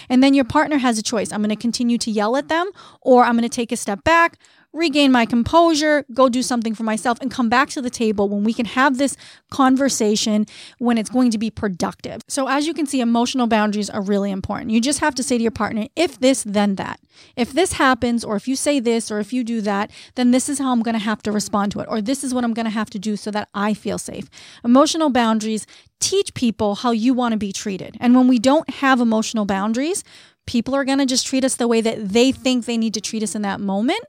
And 0.07 0.23
then 0.23 0.33
your 0.33 0.45
partner 0.45 0.77
has 0.77 0.97
a 0.97 1.03
choice. 1.03 1.31
I'm 1.31 1.41
going 1.41 1.49
to 1.49 1.55
continue 1.55 1.97
to 1.99 2.11
yell 2.11 2.35
at 2.35 2.47
them 2.47 2.69
or 3.01 3.23
I'm 3.23 3.33
going 3.33 3.43
to 3.43 3.49
take 3.49 3.71
a 3.71 3.77
step 3.77 4.03
back 4.03 4.37
regain 4.73 5.11
my 5.11 5.25
composure, 5.25 6.05
go 6.13 6.29
do 6.29 6.43
something 6.43 6.75
for 6.75 6.83
myself, 6.83 7.17
and 7.21 7.31
come 7.31 7.49
back 7.49 7.69
to 7.69 7.81
the 7.81 7.89
table 7.89 8.29
when 8.29 8.43
we 8.43 8.53
can 8.53 8.65
have 8.65 8.97
this 8.97 9.17
conversation 9.49 10.45
when 10.77 10.97
it's 10.97 11.09
going 11.09 11.31
to 11.31 11.37
be 11.37 11.49
productive. 11.49 12.21
So, 12.27 12.47
as 12.47 12.67
you 12.67 12.73
can 12.73 12.85
see, 12.85 13.01
emotional 13.01 13.47
boundaries 13.47 13.89
are 13.89 14.01
really 14.01 14.31
important. 14.31 14.71
You 14.71 14.81
just 14.81 14.99
have 14.99 15.15
to 15.15 15.23
say 15.23 15.37
to 15.37 15.41
your 15.41 15.51
partner, 15.51 15.87
if 15.95 16.19
this, 16.19 16.43
then 16.43 16.75
that. 16.75 16.99
If 17.35 17.51
this 17.51 17.73
happens, 17.73 18.23
or 18.23 18.35
if 18.35 18.47
you 18.47 18.55
say 18.55 18.79
this, 18.79 19.11
or 19.11 19.19
if 19.19 19.33
you 19.33 19.43
do 19.43 19.61
that, 19.61 19.91
then 20.15 20.31
this 20.31 20.47
is 20.49 20.59
how 20.59 20.71
I'm 20.71 20.83
going 20.83 20.93
to 20.93 20.99
have 20.99 21.21
to 21.23 21.31
respond 21.31 21.71
to 21.73 21.79
it, 21.79 21.87
or 21.89 22.01
this 22.01 22.23
is 22.23 22.33
what 22.33 22.43
I'm 22.43 22.53
going 22.53 22.65
to 22.65 22.71
have 22.71 22.89
to 22.91 22.99
do 22.99 23.15
so 23.15 23.31
that 23.31 23.49
I 23.53 23.73
feel 23.73 23.97
safe. 23.97 24.29
Emotional 24.63 25.09
boundaries 25.09 25.65
teach 25.99 26.33
people 26.33 26.75
how 26.75 26.91
you 26.91 27.13
want 27.13 27.33
to 27.33 27.37
be 27.37 27.51
treated. 27.51 27.97
And 27.99 28.15
when 28.15 28.27
we 28.27 28.39
don't 28.39 28.69
have 28.69 29.01
emotional 29.01 29.45
boundaries, 29.45 30.03
people 30.49 30.73
are 30.73 30.83
going 30.83 30.97
to 30.97 31.05
just 31.05 31.27
treat 31.27 31.45
us 31.45 31.57
the 31.57 31.67
way 31.67 31.79
that 31.79 32.09
they 32.09 32.31
think 32.31 32.65
they 32.65 32.75
need 32.75 32.95
to 32.95 32.99
treat 32.99 33.21
us 33.21 33.35
in 33.35 33.43
that 33.43 33.61
moment. 33.61 34.03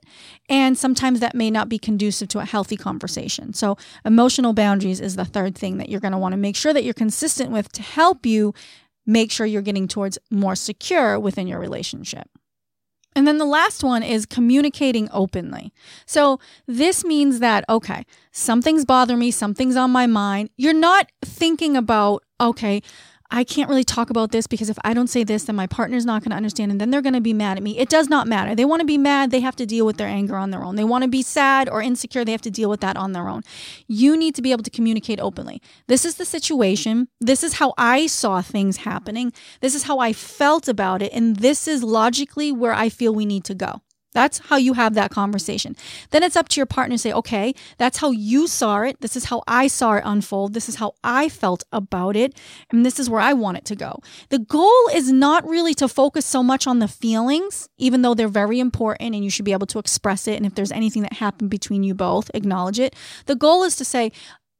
And 0.49 0.75
sometimes 0.75 1.19
that 1.19 1.35
may 1.35 1.51
not 1.51 1.69
be 1.69 1.77
conducive 1.77 2.29
to 2.29 2.39
a 2.39 2.45
healthy 2.45 2.75
conversation. 2.75 3.53
So, 3.53 3.77
emotional 4.05 4.51
boundaries 4.51 4.99
is 4.99 5.15
the 5.15 5.23
third 5.23 5.55
thing 5.55 5.77
that 5.77 5.87
you're 5.87 5.99
going 5.99 6.13
to 6.13 6.17
want 6.17 6.33
to 6.33 6.37
make 6.37 6.55
sure 6.55 6.73
that 6.73 6.83
you're 6.83 6.95
consistent 6.95 7.51
with 7.51 7.71
to 7.73 7.83
help 7.83 8.25
you 8.25 8.55
make 9.05 9.31
sure 9.31 9.45
you're 9.45 9.61
getting 9.61 9.87
towards 9.87 10.17
more 10.31 10.55
secure 10.55 11.19
within 11.19 11.45
your 11.45 11.59
relationship. 11.59 12.27
And 13.15 13.27
then 13.27 13.37
the 13.37 13.45
last 13.45 13.83
one 13.83 14.01
is 14.01 14.25
communicating 14.25 15.09
openly. 15.11 15.71
So 16.07 16.39
this 16.65 17.05
means 17.05 17.39
that, 17.39 17.65
okay, 17.69 18.03
something's 18.31 18.83
bothering 18.83 19.19
me, 19.19 19.29
something's 19.29 19.75
on 19.75 19.91
my 19.91 20.07
mind. 20.07 20.49
You're 20.57 20.73
not 20.73 21.11
thinking 21.23 21.77
about, 21.77 22.23
okay, 22.39 22.81
I 23.31 23.43
can't 23.45 23.69
really 23.69 23.85
talk 23.85 24.09
about 24.09 24.31
this 24.31 24.45
because 24.45 24.69
if 24.69 24.77
I 24.83 24.93
don't 24.93 25.07
say 25.07 25.23
this, 25.23 25.45
then 25.45 25.55
my 25.55 25.65
partner's 25.65 26.05
not 26.05 26.21
going 26.21 26.31
to 26.31 26.35
understand 26.35 26.71
and 26.71 26.81
then 26.81 26.91
they're 26.91 27.01
going 27.01 27.13
to 27.13 27.21
be 27.21 27.33
mad 27.33 27.57
at 27.57 27.63
me. 27.63 27.77
It 27.77 27.89
does 27.89 28.09
not 28.09 28.27
matter. 28.27 28.53
They 28.53 28.65
want 28.65 28.81
to 28.81 28.85
be 28.85 28.97
mad, 28.97 29.31
they 29.31 29.39
have 29.39 29.55
to 29.55 29.65
deal 29.65 29.85
with 29.85 29.97
their 29.97 30.07
anger 30.07 30.35
on 30.35 30.51
their 30.51 30.63
own. 30.63 30.75
They 30.75 30.83
want 30.83 31.03
to 31.03 31.09
be 31.09 31.21
sad 31.21 31.69
or 31.69 31.81
insecure, 31.81 32.25
they 32.25 32.33
have 32.33 32.41
to 32.41 32.51
deal 32.51 32.69
with 32.69 32.81
that 32.81 32.97
on 32.97 33.13
their 33.13 33.29
own. 33.29 33.43
You 33.87 34.17
need 34.17 34.35
to 34.35 34.41
be 34.41 34.51
able 34.51 34.63
to 34.63 34.69
communicate 34.69 35.19
openly. 35.19 35.61
This 35.87 36.03
is 36.03 36.15
the 36.15 36.25
situation. 36.25 37.07
This 37.19 37.43
is 37.43 37.53
how 37.53 37.73
I 37.77 38.07
saw 38.07 38.41
things 38.41 38.77
happening. 38.77 39.31
This 39.61 39.75
is 39.75 39.83
how 39.83 39.99
I 39.99 40.11
felt 40.11 40.67
about 40.67 41.01
it. 41.01 41.13
And 41.13 41.37
this 41.37 41.67
is 41.67 41.83
logically 41.83 42.51
where 42.51 42.73
I 42.73 42.89
feel 42.89 43.13
we 43.13 43.25
need 43.25 43.45
to 43.45 43.55
go. 43.55 43.81
That's 44.13 44.39
how 44.39 44.57
you 44.57 44.73
have 44.73 44.93
that 44.95 45.11
conversation. 45.11 45.75
Then 46.09 46.23
it's 46.23 46.35
up 46.35 46.49
to 46.49 46.59
your 46.59 46.65
partner 46.65 46.95
to 46.95 46.99
say, 46.99 47.13
okay, 47.13 47.55
that's 47.77 47.99
how 47.99 48.11
you 48.11 48.47
saw 48.47 48.81
it. 48.81 48.99
This 48.99 49.15
is 49.15 49.25
how 49.25 49.41
I 49.47 49.67
saw 49.67 49.93
it 49.93 50.03
unfold. 50.05 50.53
This 50.53 50.67
is 50.67 50.75
how 50.75 50.93
I 51.03 51.29
felt 51.29 51.63
about 51.71 52.15
it. 52.15 52.37
And 52.71 52.85
this 52.85 52.99
is 52.99 53.09
where 53.09 53.21
I 53.21 53.33
want 53.33 53.57
it 53.57 53.65
to 53.65 53.75
go. 53.75 53.99
The 54.29 54.39
goal 54.39 54.89
is 54.93 55.11
not 55.11 55.47
really 55.47 55.73
to 55.75 55.87
focus 55.87 56.25
so 56.25 56.43
much 56.43 56.67
on 56.67 56.79
the 56.79 56.87
feelings, 56.87 57.69
even 57.77 58.01
though 58.01 58.13
they're 58.13 58.27
very 58.27 58.59
important 58.59 59.15
and 59.15 59.23
you 59.23 59.29
should 59.29 59.45
be 59.45 59.53
able 59.53 59.67
to 59.67 59.79
express 59.79 60.27
it. 60.27 60.35
And 60.35 60.45
if 60.45 60.55
there's 60.55 60.71
anything 60.71 61.03
that 61.03 61.13
happened 61.13 61.49
between 61.49 61.83
you 61.83 61.93
both, 61.93 62.29
acknowledge 62.33 62.79
it. 62.79 62.95
The 63.27 63.35
goal 63.35 63.63
is 63.63 63.75
to 63.77 63.85
say, 63.85 64.11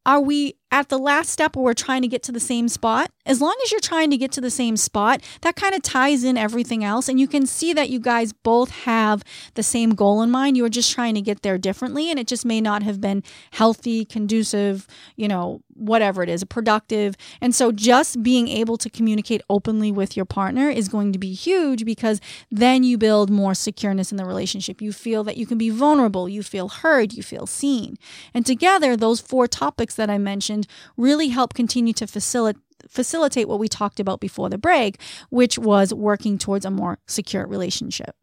are 0.05 0.21
we 0.21 0.55
at 0.71 0.89
the 0.89 0.97
last 0.97 1.29
step 1.29 1.55
where 1.55 1.65
we're 1.65 1.73
trying 1.73 2.01
to 2.01 2.07
get 2.07 2.23
to 2.23 2.31
the 2.31 2.39
same 2.39 2.69
spot? 2.69 3.11
As 3.25 3.41
long 3.41 3.55
as 3.63 3.71
you're 3.71 3.81
trying 3.81 4.09
to 4.09 4.17
get 4.17 4.31
to 4.33 4.41
the 4.41 4.49
same 4.49 4.77
spot, 4.77 5.21
that 5.41 5.55
kind 5.55 5.75
of 5.75 5.81
ties 5.81 6.23
in 6.23 6.37
everything 6.37 6.83
else. 6.83 7.09
And 7.09 7.19
you 7.19 7.27
can 7.27 7.45
see 7.45 7.73
that 7.73 7.89
you 7.89 7.99
guys 7.99 8.33
both 8.33 8.71
have 8.71 9.23
the 9.55 9.63
same 9.63 9.91
goal 9.91 10.21
in 10.21 10.31
mind. 10.31 10.57
You 10.57 10.65
are 10.65 10.69
just 10.69 10.91
trying 10.91 11.15
to 11.15 11.21
get 11.21 11.41
there 11.41 11.57
differently. 11.57 12.09
And 12.09 12.17
it 12.17 12.27
just 12.27 12.45
may 12.45 12.61
not 12.61 12.83
have 12.83 13.01
been 13.01 13.23
healthy, 13.51 14.05
conducive, 14.05 14.87
you 15.15 15.27
know, 15.27 15.61
whatever 15.75 16.23
it 16.23 16.29
is, 16.29 16.43
productive. 16.43 17.15
And 17.39 17.53
so 17.53 17.71
just 17.71 18.23
being 18.23 18.47
able 18.47 18.77
to 18.77 18.89
communicate 18.89 19.41
openly 19.49 19.91
with 19.91 20.15
your 20.15 20.25
partner 20.25 20.69
is 20.69 20.87
going 20.87 21.13
to 21.13 21.19
be 21.19 21.33
huge 21.33 21.85
because 21.85 22.21
then 22.49 22.83
you 22.83 22.97
build 22.97 23.29
more 23.29 23.53
secureness 23.53 24.11
in 24.11 24.17
the 24.17 24.25
relationship. 24.25 24.81
You 24.81 24.91
feel 24.91 25.23
that 25.23 25.37
you 25.37 25.45
can 25.45 25.57
be 25.57 25.69
vulnerable, 25.69 26.29
you 26.29 26.43
feel 26.43 26.69
heard, 26.69 27.13
you 27.13 27.23
feel 27.23 27.45
seen. 27.45 27.97
And 28.33 28.45
together, 28.45 28.95
those 28.95 29.19
four 29.19 29.47
topics 29.47 29.95
that 29.95 30.09
I 30.09 30.17
mentioned 30.17 30.67
really 30.97 31.29
help 31.29 31.53
continue 31.53 31.93
to 31.93 32.07
facilitate 32.07 32.61
facilitate 32.87 33.47
what 33.47 33.59
we 33.59 33.67
talked 33.67 33.99
about 33.99 34.19
before 34.19 34.49
the 34.49 34.57
break, 34.57 34.99
which 35.29 35.57
was 35.57 35.93
working 35.93 36.37
towards 36.37 36.65
a 36.65 36.71
more 36.71 36.97
secure 37.05 37.45
relationship. 37.45 38.15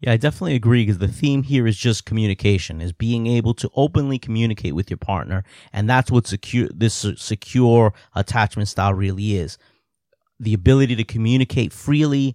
Yeah, 0.00 0.12
I 0.12 0.16
definitely 0.16 0.54
agree 0.54 0.84
because 0.84 0.98
the 0.98 1.08
theme 1.08 1.42
here 1.42 1.66
is 1.66 1.76
just 1.76 2.06
communication, 2.06 2.80
is 2.80 2.92
being 2.92 3.26
able 3.26 3.52
to 3.54 3.70
openly 3.74 4.18
communicate 4.18 4.74
with 4.74 4.88
your 4.88 4.96
partner, 4.96 5.44
and 5.72 5.88
that's 5.88 6.10
what 6.10 6.26
secure 6.26 6.68
this 6.74 6.94
secure 7.16 7.92
attachment 8.14 8.68
style 8.68 8.94
really 8.94 9.36
is. 9.36 9.58
The 10.38 10.54
ability 10.54 10.96
to 10.96 11.04
communicate 11.04 11.72
freely 11.72 12.34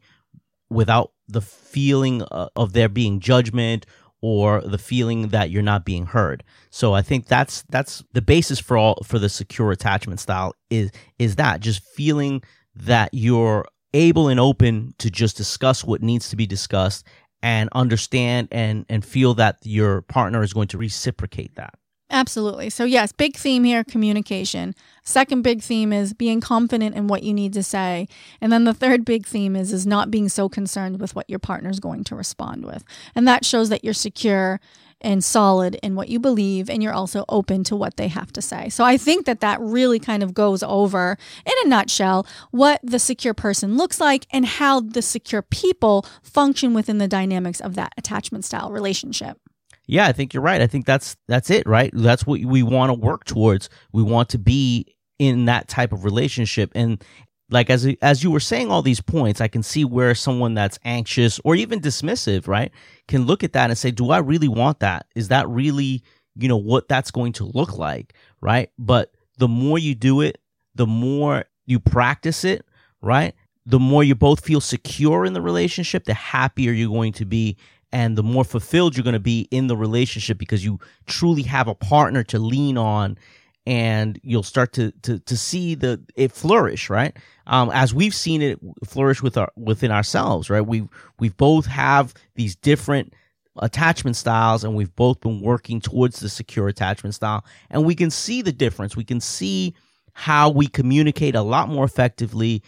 without 0.70 1.12
the 1.28 1.42
feeling 1.42 2.22
uh, 2.30 2.50
of 2.56 2.74
there 2.74 2.90
being 2.90 3.20
judgment 3.20 3.88
or 4.22 4.62
the 4.62 4.78
feeling 4.78 5.30
that 5.30 5.50
you're 5.50 5.64
not 5.64 5.86
being 5.86 6.06
heard. 6.06 6.44
So 6.70 6.94
I 6.94 7.02
think 7.02 7.26
that's 7.26 7.64
that's 7.70 8.04
the 8.14 8.22
basis 8.22 8.60
for 8.60 8.78
all 8.78 9.02
for 9.04 9.18
the 9.18 9.30
secure 9.30 9.72
attachment 9.72 10.20
style 10.20 10.54
is 10.70 10.92
is 11.18 11.36
that 11.38 11.62
just 11.62 11.84
feeling 11.84 12.44
that 12.76 13.10
you're 13.12 13.66
able 13.94 14.28
and 14.28 14.40
open 14.40 14.94
to 15.00 15.10
just 15.10 15.38
discuss 15.38 15.84
what 15.84 16.02
needs 16.04 16.30
to 16.30 16.36
be 16.36 16.46
discussed 16.46 17.06
and 17.46 17.70
understand 17.74 18.48
and 18.52 18.88
and 18.90 19.06
feel 19.06 19.36
that 19.36 19.60
your 19.62 20.02
partner 20.02 20.42
is 20.42 20.52
going 20.52 20.68
to 20.68 20.80
reciprocate 20.80 21.54
that. 21.56 21.76
Absolutely. 22.10 22.72
So 22.72 22.86
yes, 22.86 23.12
big 23.12 23.36
theme 23.36 23.64
here 23.64 23.84
communication. 23.84 24.74
Second 25.04 25.44
big 25.44 25.62
theme 25.62 25.94
is 25.94 26.14
being 26.14 26.42
confident 26.42 26.96
in 26.96 27.08
what 27.08 27.22
you 27.22 27.34
need 27.36 27.54
to 27.54 27.62
say. 27.62 28.08
And 28.42 28.52
then 28.52 28.64
the 28.64 28.74
third 28.74 29.06
big 29.06 29.28
theme 29.28 29.56
is 29.56 29.72
is 29.72 29.86
not 29.86 30.10
being 30.10 30.28
so 30.28 30.50
concerned 30.50 31.00
with 31.00 31.14
what 31.14 31.30
your 31.30 31.38
partner 31.38 31.70
is 31.70 31.80
going 31.80 32.04
to 32.06 32.16
respond 32.16 32.66
with. 32.66 32.84
And 33.14 33.28
that 33.28 33.46
shows 33.46 33.70
that 33.70 33.84
you're 33.84 33.94
secure 33.94 34.60
and 35.02 35.24
solid 35.24 35.76
in 35.84 35.96
what 35.96 36.10
you 36.10 36.20
believe 36.20 36.70
and 36.70 36.82
you're 36.82 36.94
also 36.94 37.26
open 37.30 37.64
to 37.66 37.76
what 37.76 37.98
they 37.98 38.08
have 38.08 38.32
to 38.34 38.42
say. 38.42 38.70
So 38.70 38.84
I 38.84 38.98
think 38.98 39.26
that 39.26 39.42
that 39.42 39.60
really 39.62 40.00
kind 40.00 40.24
of 40.24 40.34
goes 40.34 40.64
over 40.64 41.18
in 41.46 41.54
a 41.64 41.68
nutshell 41.68 42.26
what 42.52 42.80
the 42.84 43.00
secure 43.00 43.34
person 43.34 43.78
looks 43.78 44.00
like 44.00 44.26
and 44.32 44.46
how 44.46 44.80
the 44.80 45.02
secure 45.02 45.42
people 45.42 46.06
function 46.24 46.74
within 46.74 46.98
the 46.98 47.08
dynamics 47.08 47.60
of 47.60 47.76
that 47.76 47.94
attachment 47.98 48.46
style 48.46 48.72
relationship. 48.72 49.40
Yeah, 49.88 50.08
I 50.08 50.14
think 50.14 50.34
you're 50.34 50.42
right. 50.42 50.62
I 50.62 50.68
think 50.68 50.86
that's 50.86 51.16
that's 51.28 51.50
it, 51.50 51.68
right? 51.68 51.92
That's 51.94 52.26
what 52.26 52.42
we 52.44 52.64
want 52.64 52.90
to 52.90 52.94
work 52.94 53.26
towards. 53.26 53.70
We 53.92 54.02
want 54.02 54.30
to 54.30 54.40
be 54.40 54.96
in 55.20 55.46
that 55.46 55.68
type 55.68 55.94
of 55.94 56.04
relationship 56.04 56.72
and 56.76 57.04
like 57.50 57.70
as 57.70 57.88
as 58.02 58.24
you 58.24 58.32
were 58.32 58.40
saying 58.40 58.72
all 58.72 58.82
these 58.82 59.02
points, 59.02 59.42
I 59.42 59.48
can 59.48 59.64
see 59.64 59.86
where 59.86 60.16
someone 60.16 60.54
that's 60.54 60.80
anxious 60.84 61.40
or 61.44 61.56
even 61.56 61.80
dismissive, 61.80 62.48
right, 62.48 62.72
can 63.08 63.26
look 63.26 63.44
at 63.44 63.54
that 63.54 63.70
and 63.70 63.78
say, 63.78 63.92
"Do 63.92 64.12
I 64.12 64.18
really 64.18 64.48
want 64.48 64.80
that? 64.80 65.06
Is 65.16 65.28
that 65.28 65.48
really, 65.48 66.04
you 66.36 66.48
know, 66.48 66.58
what 66.58 66.88
that's 66.88 67.12
going 67.12 67.34
to 67.34 67.46
look 67.46 67.78
like?" 67.78 68.14
Right? 68.42 68.72
But 68.80 69.12
the 69.38 69.48
more 69.48 69.78
you 69.78 69.96
do 69.96 70.22
it, 70.22 70.40
the 70.74 70.88
more 70.88 71.46
you 71.66 71.80
practice 71.80 72.44
it, 72.44 72.66
right? 73.02 73.36
The 73.66 73.80
more 73.80 74.04
you 74.04 74.16
both 74.16 74.44
feel 74.44 74.62
secure 74.62 75.26
in 75.26 75.34
the 75.34 75.42
relationship, 75.42 76.06
the 76.06 76.14
happier 76.14 76.72
you're 76.72 76.90
going 76.90 77.14
to 77.14 77.26
be 77.26 77.58
and 77.92 78.18
the 78.18 78.24
more 78.24 78.44
fulfilled 78.44 78.98
you're 78.98 79.04
going 79.04 79.14
to 79.14 79.20
be 79.20 79.48
in 79.52 79.68
the 79.68 79.78
relationship 79.78 80.38
because 80.38 80.66
you 80.66 80.80
truly 81.06 81.44
have 81.44 81.68
a 81.68 81.76
partner 81.76 82.24
to 82.24 82.40
lean 82.40 82.78
on 82.78 83.18
and 83.66 84.20
you'll 84.24 84.44
start 84.44 84.74
to 84.74 84.92
to 85.02 85.20
to 85.20 85.38
see 85.38 85.76
the 85.76 86.02
it 86.16 86.32
flourish 86.32 86.90
right? 86.90 87.18
Um, 87.48 87.72
as 87.74 87.94
we've 87.94 88.16
seen 88.16 88.42
it 88.42 88.60
flourish 88.86 89.22
with 89.22 89.38
our 89.38 89.52
within 89.56 89.92
ourselves 89.92 90.50
right? 90.50 90.66
We 90.66 90.88
we've 91.20 91.36
both 91.38 91.66
have 91.66 92.14
these 92.36 92.56
different 92.56 93.14
attachment 93.58 94.18
styles 94.18 94.64
and 94.64 94.76
we've 94.76 94.96
both 94.96 95.22
been 95.22 95.42
working 95.42 95.80
towards 95.80 96.20
the 96.20 96.30
secure 96.30 96.68
attachment 96.68 97.16
style 97.16 97.46
and 97.70 97.86
we 97.86 97.96
can 97.96 98.12
see 98.12 98.42
the 98.42 98.52
difference. 98.52 98.96
We 98.96 99.06
can 99.06 99.22
see 99.22 99.74
how 100.14 100.50
we 100.50 100.68
communicate 100.68 101.36
a 101.36 101.42
lot 101.42 101.70
more 101.70 101.86
effectively. 101.86 102.62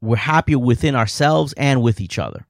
We're 0.00 0.16
happier 0.16 0.58
within 0.58 0.94
ourselves 0.94 1.52
and 1.54 1.82
with 1.82 2.00
each 2.00 2.18
other 2.18 2.46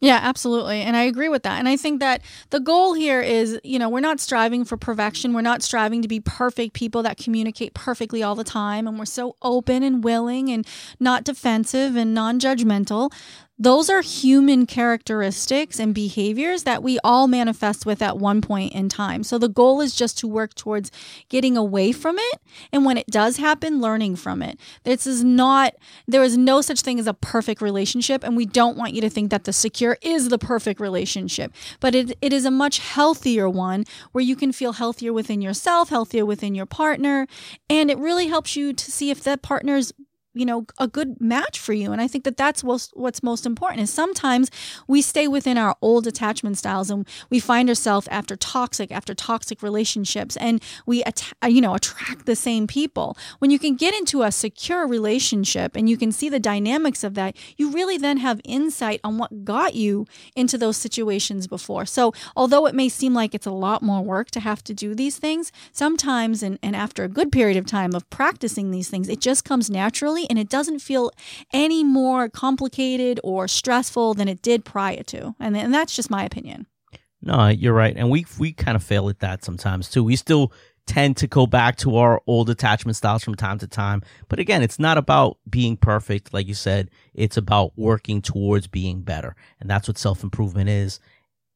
yeah, 0.00 0.18
absolutely. 0.22 0.80
And 0.80 0.96
I 0.96 1.02
agree 1.02 1.28
with 1.28 1.42
that. 1.42 1.58
And 1.58 1.68
I 1.68 1.76
think 1.76 2.00
that 2.00 2.22
the 2.48 2.58
goal 2.58 2.94
here 2.94 3.20
is, 3.20 3.60
you 3.62 3.78
know, 3.78 3.90
we're 3.90 4.00
not 4.00 4.18
striving 4.18 4.64
for 4.64 4.78
perfection. 4.78 5.34
We're 5.34 5.42
not 5.42 5.62
striving 5.62 6.00
to 6.00 6.08
be 6.08 6.20
perfect 6.20 6.72
people 6.72 7.02
that 7.02 7.18
communicate 7.18 7.74
perfectly 7.74 8.22
all 8.22 8.34
the 8.34 8.44
time. 8.44 8.88
And 8.88 8.98
we're 8.98 9.04
so 9.04 9.36
open 9.42 9.82
and 9.82 10.02
willing 10.02 10.48
and 10.48 10.66
not 10.98 11.24
defensive 11.24 11.96
and 11.96 12.14
non 12.14 12.40
judgmental 12.40 13.12
those 13.60 13.90
are 13.90 14.00
human 14.00 14.64
characteristics 14.64 15.78
and 15.78 15.94
behaviors 15.94 16.62
that 16.62 16.82
we 16.82 16.98
all 17.04 17.28
manifest 17.28 17.84
with 17.84 18.00
at 18.00 18.16
one 18.16 18.40
point 18.40 18.72
in 18.72 18.88
time. 18.88 19.22
So 19.22 19.36
the 19.36 19.50
goal 19.50 19.82
is 19.82 19.94
just 19.94 20.16
to 20.20 20.26
work 20.26 20.54
towards 20.54 20.90
getting 21.28 21.58
away 21.58 21.92
from 21.92 22.16
it. 22.18 22.40
And 22.72 22.86
when 22.86 22.96
it 22.96 23.06
does 23.08 23.36
happen, 23.36 23.78
learning 23.78 24.16
from 24.16 24.40
it. 24.40 24.58
This 24.84 25.06
is 25.06 25.22
not, 25.22 25.74
there 26.08 26.22
is 26.22 26.38
no 26.38 26.62
such 26.62 26.80
thing 26.80 26.98
as 26.98 27.06
a 27.06 27.12
perfect 27.12 27.60
relationship. 27.60 28.24
And 28.24 28.34
we 28.34 28.46
don't 28.46 28.78
want 28.78 28.94
you 28.94 29.02
to 29.02 29.10
think 29.10 29.30
that 29.30 29.44
the 29.44 29.52
secure 29.52 29.98
is 30.00 30.30
the 30.30 30.38
perfect 30.38 30.80
relationship. 30.80 31.52
But 31.80 31.94
it, 31.94 32.16
it 32.22 32.32
is 32.32 32.46
a 32.46 32.50
much 32.50 32.78
healthier 32.78 33.46
one 33.46 33.84
where 34.12 34.24
you 34.24 34.36
can 34.36 34.52
feel 34.52 34.72
healthier 34.72 35.12
within 35.12 35.42
yourself, 35.42 35.90
healthier 35.90 36.24
within 36.24 36.54
your 36.54 36.64
partner. 36.64 37.26
And 37.68 37.90
it 37.90 37.98
really 37.98 38.28
helps 38.28 38.56
you 38.56 38.72
to 38.72 38.90
see 38.90 39.10
if 39.10 39.22
that 39.24 39.42
partner's 39.42 39.92
you 40.34 40.46
know 40.46 40.64
a 40.78 40.86
good 40.86 41.20
match 41.20 41.58
for 41.58 41.72
you. 41.72 41.92
And 41.92 42.00
i 42.00 42.06
think 42.06 42.24
that 42.24 42.36
that's 42.36 42.62
what's, 42.62 42.90
most 43.22 43.44
important 43.44 43.82
is 43.82 43.90
sometimes 43.90 44.50
we 44.86 45.02
stay 45.02 45.28
within 45.28 45.58
our 45.58 45.76
old 45.82 46.06
attachment 46.06 46.56
styles 46.56 46.90
and 46.90 47.06
we 47.28 47.38
find 47.40 47.68
ourselves 47.68 48.08
after 48.08 48.36
toxic 48.36 48.90
after 48.92 49.14
toxic 49.14 49.62
relationships 49.62 50.36
and 50.36 50.62
we 50.86 51.02
att- 51.04 51.32
you 51.48 51.60
know 51.60 51.74
attract 51.74 52.26
the 52.26 52.36
same 52.36 52.66
people. 52.66 53.16
When 53.40 53.50
you 53.50 53.58
can 53.58 53.74
get 53.76 53.94
into 53.94 54.22
a 54.22 54.32
secure 54.32 54.86
relationship 54.86 55.76
and 55.76 55.88
you 55.88 55.96
can 55.96 56.12
see 56.12 56.28
the 56.28 56.40
dynamics 56.40 57.04
of 57.04 57.14
that 57.14 57.36
you 57.56 57.70
really 57.70 57.98
then 57.98 58.18
have 58.18 58.40
insight 58.44 59.00
on 59.04 59.18
what 59.18 59.44
got 59.44 59.74
you 59.74 60.06
into 60.36 60.56
those 60.56 60.76
situations 60.76 61.46
before. 61.46 61.86
So 61.86 62.12
although 62.36 62.66
it 62.66 62.74
may 62.74 62.88
seem 62.88 63.14
like 63.14 63.34
it's 63.34 63.46
a 63.46 63.50
lot 63.50 63.82
more 63.82 64.02
work 64.02 64.30
to 64.32 64.40
have 64.40 64.62
to 64.64 64.74
do 64.74 64.94
these 64.94 65.18
things 65.18 65.52
sometimes 65.72 66.42
and, 66.42 66.58
and 66.62 66.76
after 66.76 67.04
a 67.04 67.08
good 67.08 67.32
period 67.32 67.56
of 67.56 67.66
time 67.66 67.94
of 67.94 68.08
practicing 68.10 68.70
these 68.70 68.88
things 68.88 69.08
it 69.08 69.20
just 69.20 69.44
comes 69.44 69.68
naturally 69.68 70.19
and 70.28 70.38
it 70.38 70.48
doesn't 70.48 70.80
feel 70.80 71.10
any 71.52 71.84
more 71.84 72.28
complicated 72.28 73.20
or 73.24 73.48
stressful 73.48 74.14
than 74.14 74.28
it 74.28 74.42
did 74.42 74.64
prior 74.64 75.02
to. 75.04 75.34
And, 75.40 75.56
and 75.56 75.72
that's 75.72 75.94
just 75.94 76.10
my 76.10 76.24
opinion. 76.24 76.66
No, 77.22 77.48
you're 77.48 77.74
right. 77.74 77.94
And 77.96 78.10
we 78.10 78.24
we 78.38 78.52
kind 78.52 78.76
of 78.76 78.82
fail 78.82 79.08
at 79.08 79.20
that 79.20 79.44
sometimes 79.44 79.90
too. 79.90 80.02
We 80.02 80.16
still 80.16 80.52
tend 80.86 81.16
to 81.18 81.26
go 81.26 81.46
back 81.46 81.76
to 81.76 81.96
our 81.96 82.20
old 82.26 82.50
attachment 82.50 82.96
styles 82.96 83.22
from 83.22 83.34
time 83.34 83.58
to 83.58 83.66
time. 83.66 84.02
But 84.28 84.40
again, 84.40 84.62
it's 84.62 84.78
not 84.78 84.98
about 84.98 85.38
being 85.48 85.76
perfect, 85.76 86.32
like 86.34 86.48
you 86.48 86.54
said. 86.54 86.90
It's 87.14 87.36
about 87.36 87.72
working 87.76 88.22
towards 88.22 88.66
being 88.66 89.02
better. 89.02 89.36
And 89.60 89.68
that's 89.68 89.86
what 89.86 89.98
self 89.98 90.22
improvement 90.22 90.68
is 90.68 90.98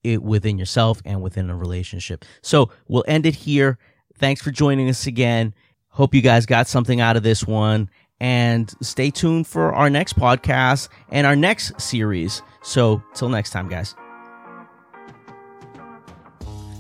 it 0.03 0.23
within 0.23 0.59
yourself 0.59 1.01
and 1.05 1.23
within 1.23 1.49
a 1.49 1.57
relationship. 1.57 2.25
So 2.43 2.71
we'll 2.87 3.05
end 3.09 3.27
it 3.27 3.35
here. 3.35 3.79
Thanks 4.19 4.43
for 4.43 4.51
joining 4.51 4.89
us 4.89 5.07
again. 5.07 5.55
Hope 5.89 6.15
you 6.15 6.21
guys 6.21 6.45
got 6.45 6.69
something 6.69 7.01
out 7.01 7.17
of 7.17 7.23
this 7.23 7.47
one 7.47 7.89
and 8.21 8.73
stay 8.81 9.11
tuned 9.11 9.47
for 9.47 9.73
our 9.75 9.91
next 9.91 10.17
podcast 10.19 10.89
and 11.11 11.27
our 11.27 11.37
next 11.37 11.81
series. 11.81 12.43
So, 12.63 13.03
till 13.15 13.29
next 13.29 13.51
time, 13.51 13.69
guys. 13.69 13.95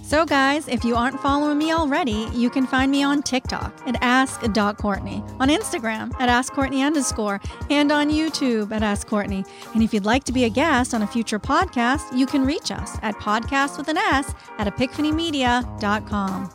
So, 0.04 0.26
guys, 0.26 0.68
if 0.68 0.84
you 0.84 0.96
aren't 0.96 1.18
following 1.20 1.56
me 1.56 1.72
already, 1.72 2.28
you 2.34 2.50
can 2.50 2.66
find 2.66 2.92
me 2.92 3.02
on 3.02 3.22
TikTok 3.22 3.72
at 3.86 3.96
ask.courtney, 4.02 5.24
on 5.40 5.48
Instagram 5.48 6.12
at 6.20 6.28
askcourtney 6.28 6.86
underscore, 6.86 7.40
and 7.70 7.90
on 7.90 8.10
YouTube 8.10 8.70
at 8.70 8.82
Ask 8.82 9.08
Courtney. 9.08 9.46
And 9.72 9.82
if 9.82 9.94
you'd 9.94 10.04
like 10.04 10.24
to 10.24 10.32
be 10.32 10.44
a 10.44 10.50
guest 10.50 10.92
on 10.92 11.00
a 11.00 11.06
future 11.06 11.38
podcast, 11.38 12.16
you 12.16 12.26
can 12.26 12.44
reach 12.44 12.70
us 12.70 12.98
at 13.00 13.14
podcast 13.16 13.78
with 13.78 13.88
an 13.88 13.96
S 13.96 14.34
at 14.58 14.66
epiphanymedia.com. 14.66 16.50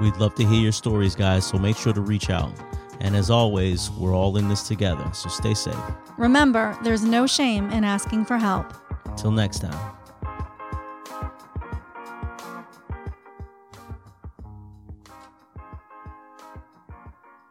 We'd 0.00 0.16
love 0.16 0.34
to 0.34 0.44
hear 0.44 0.60
your 0.60 0.72
stories, 0.72 1.14
guys, 1.14 1.46
so 1.46 1.58
make 1.58 1.76
sure 1.76 1.92
to 1.92 2.00
reach 2.00 2.30
out. 2.30 2.52
And 3.02 3.16
as 3.16 3.30
always, 3.30 3.90
we're 3.90 4.14
all 4.14 4.36
in 4.36 4.48
this 4.48 4.68
together, 4.68 5.04
so 5.12 5.28
stay 5.28 5.54
safe. 5.54 5.74
Remember, 6.16 6.78
there's 6.84 7.02
no 7.02 7.26
shame 7.26 7.68
in 7.70 7.82
asking 7.82 8.24
for 8.26 8.38
help. 8.38 8.72
Till 9.16 9.32
next 9.32 9.58
time. 9.58 9.92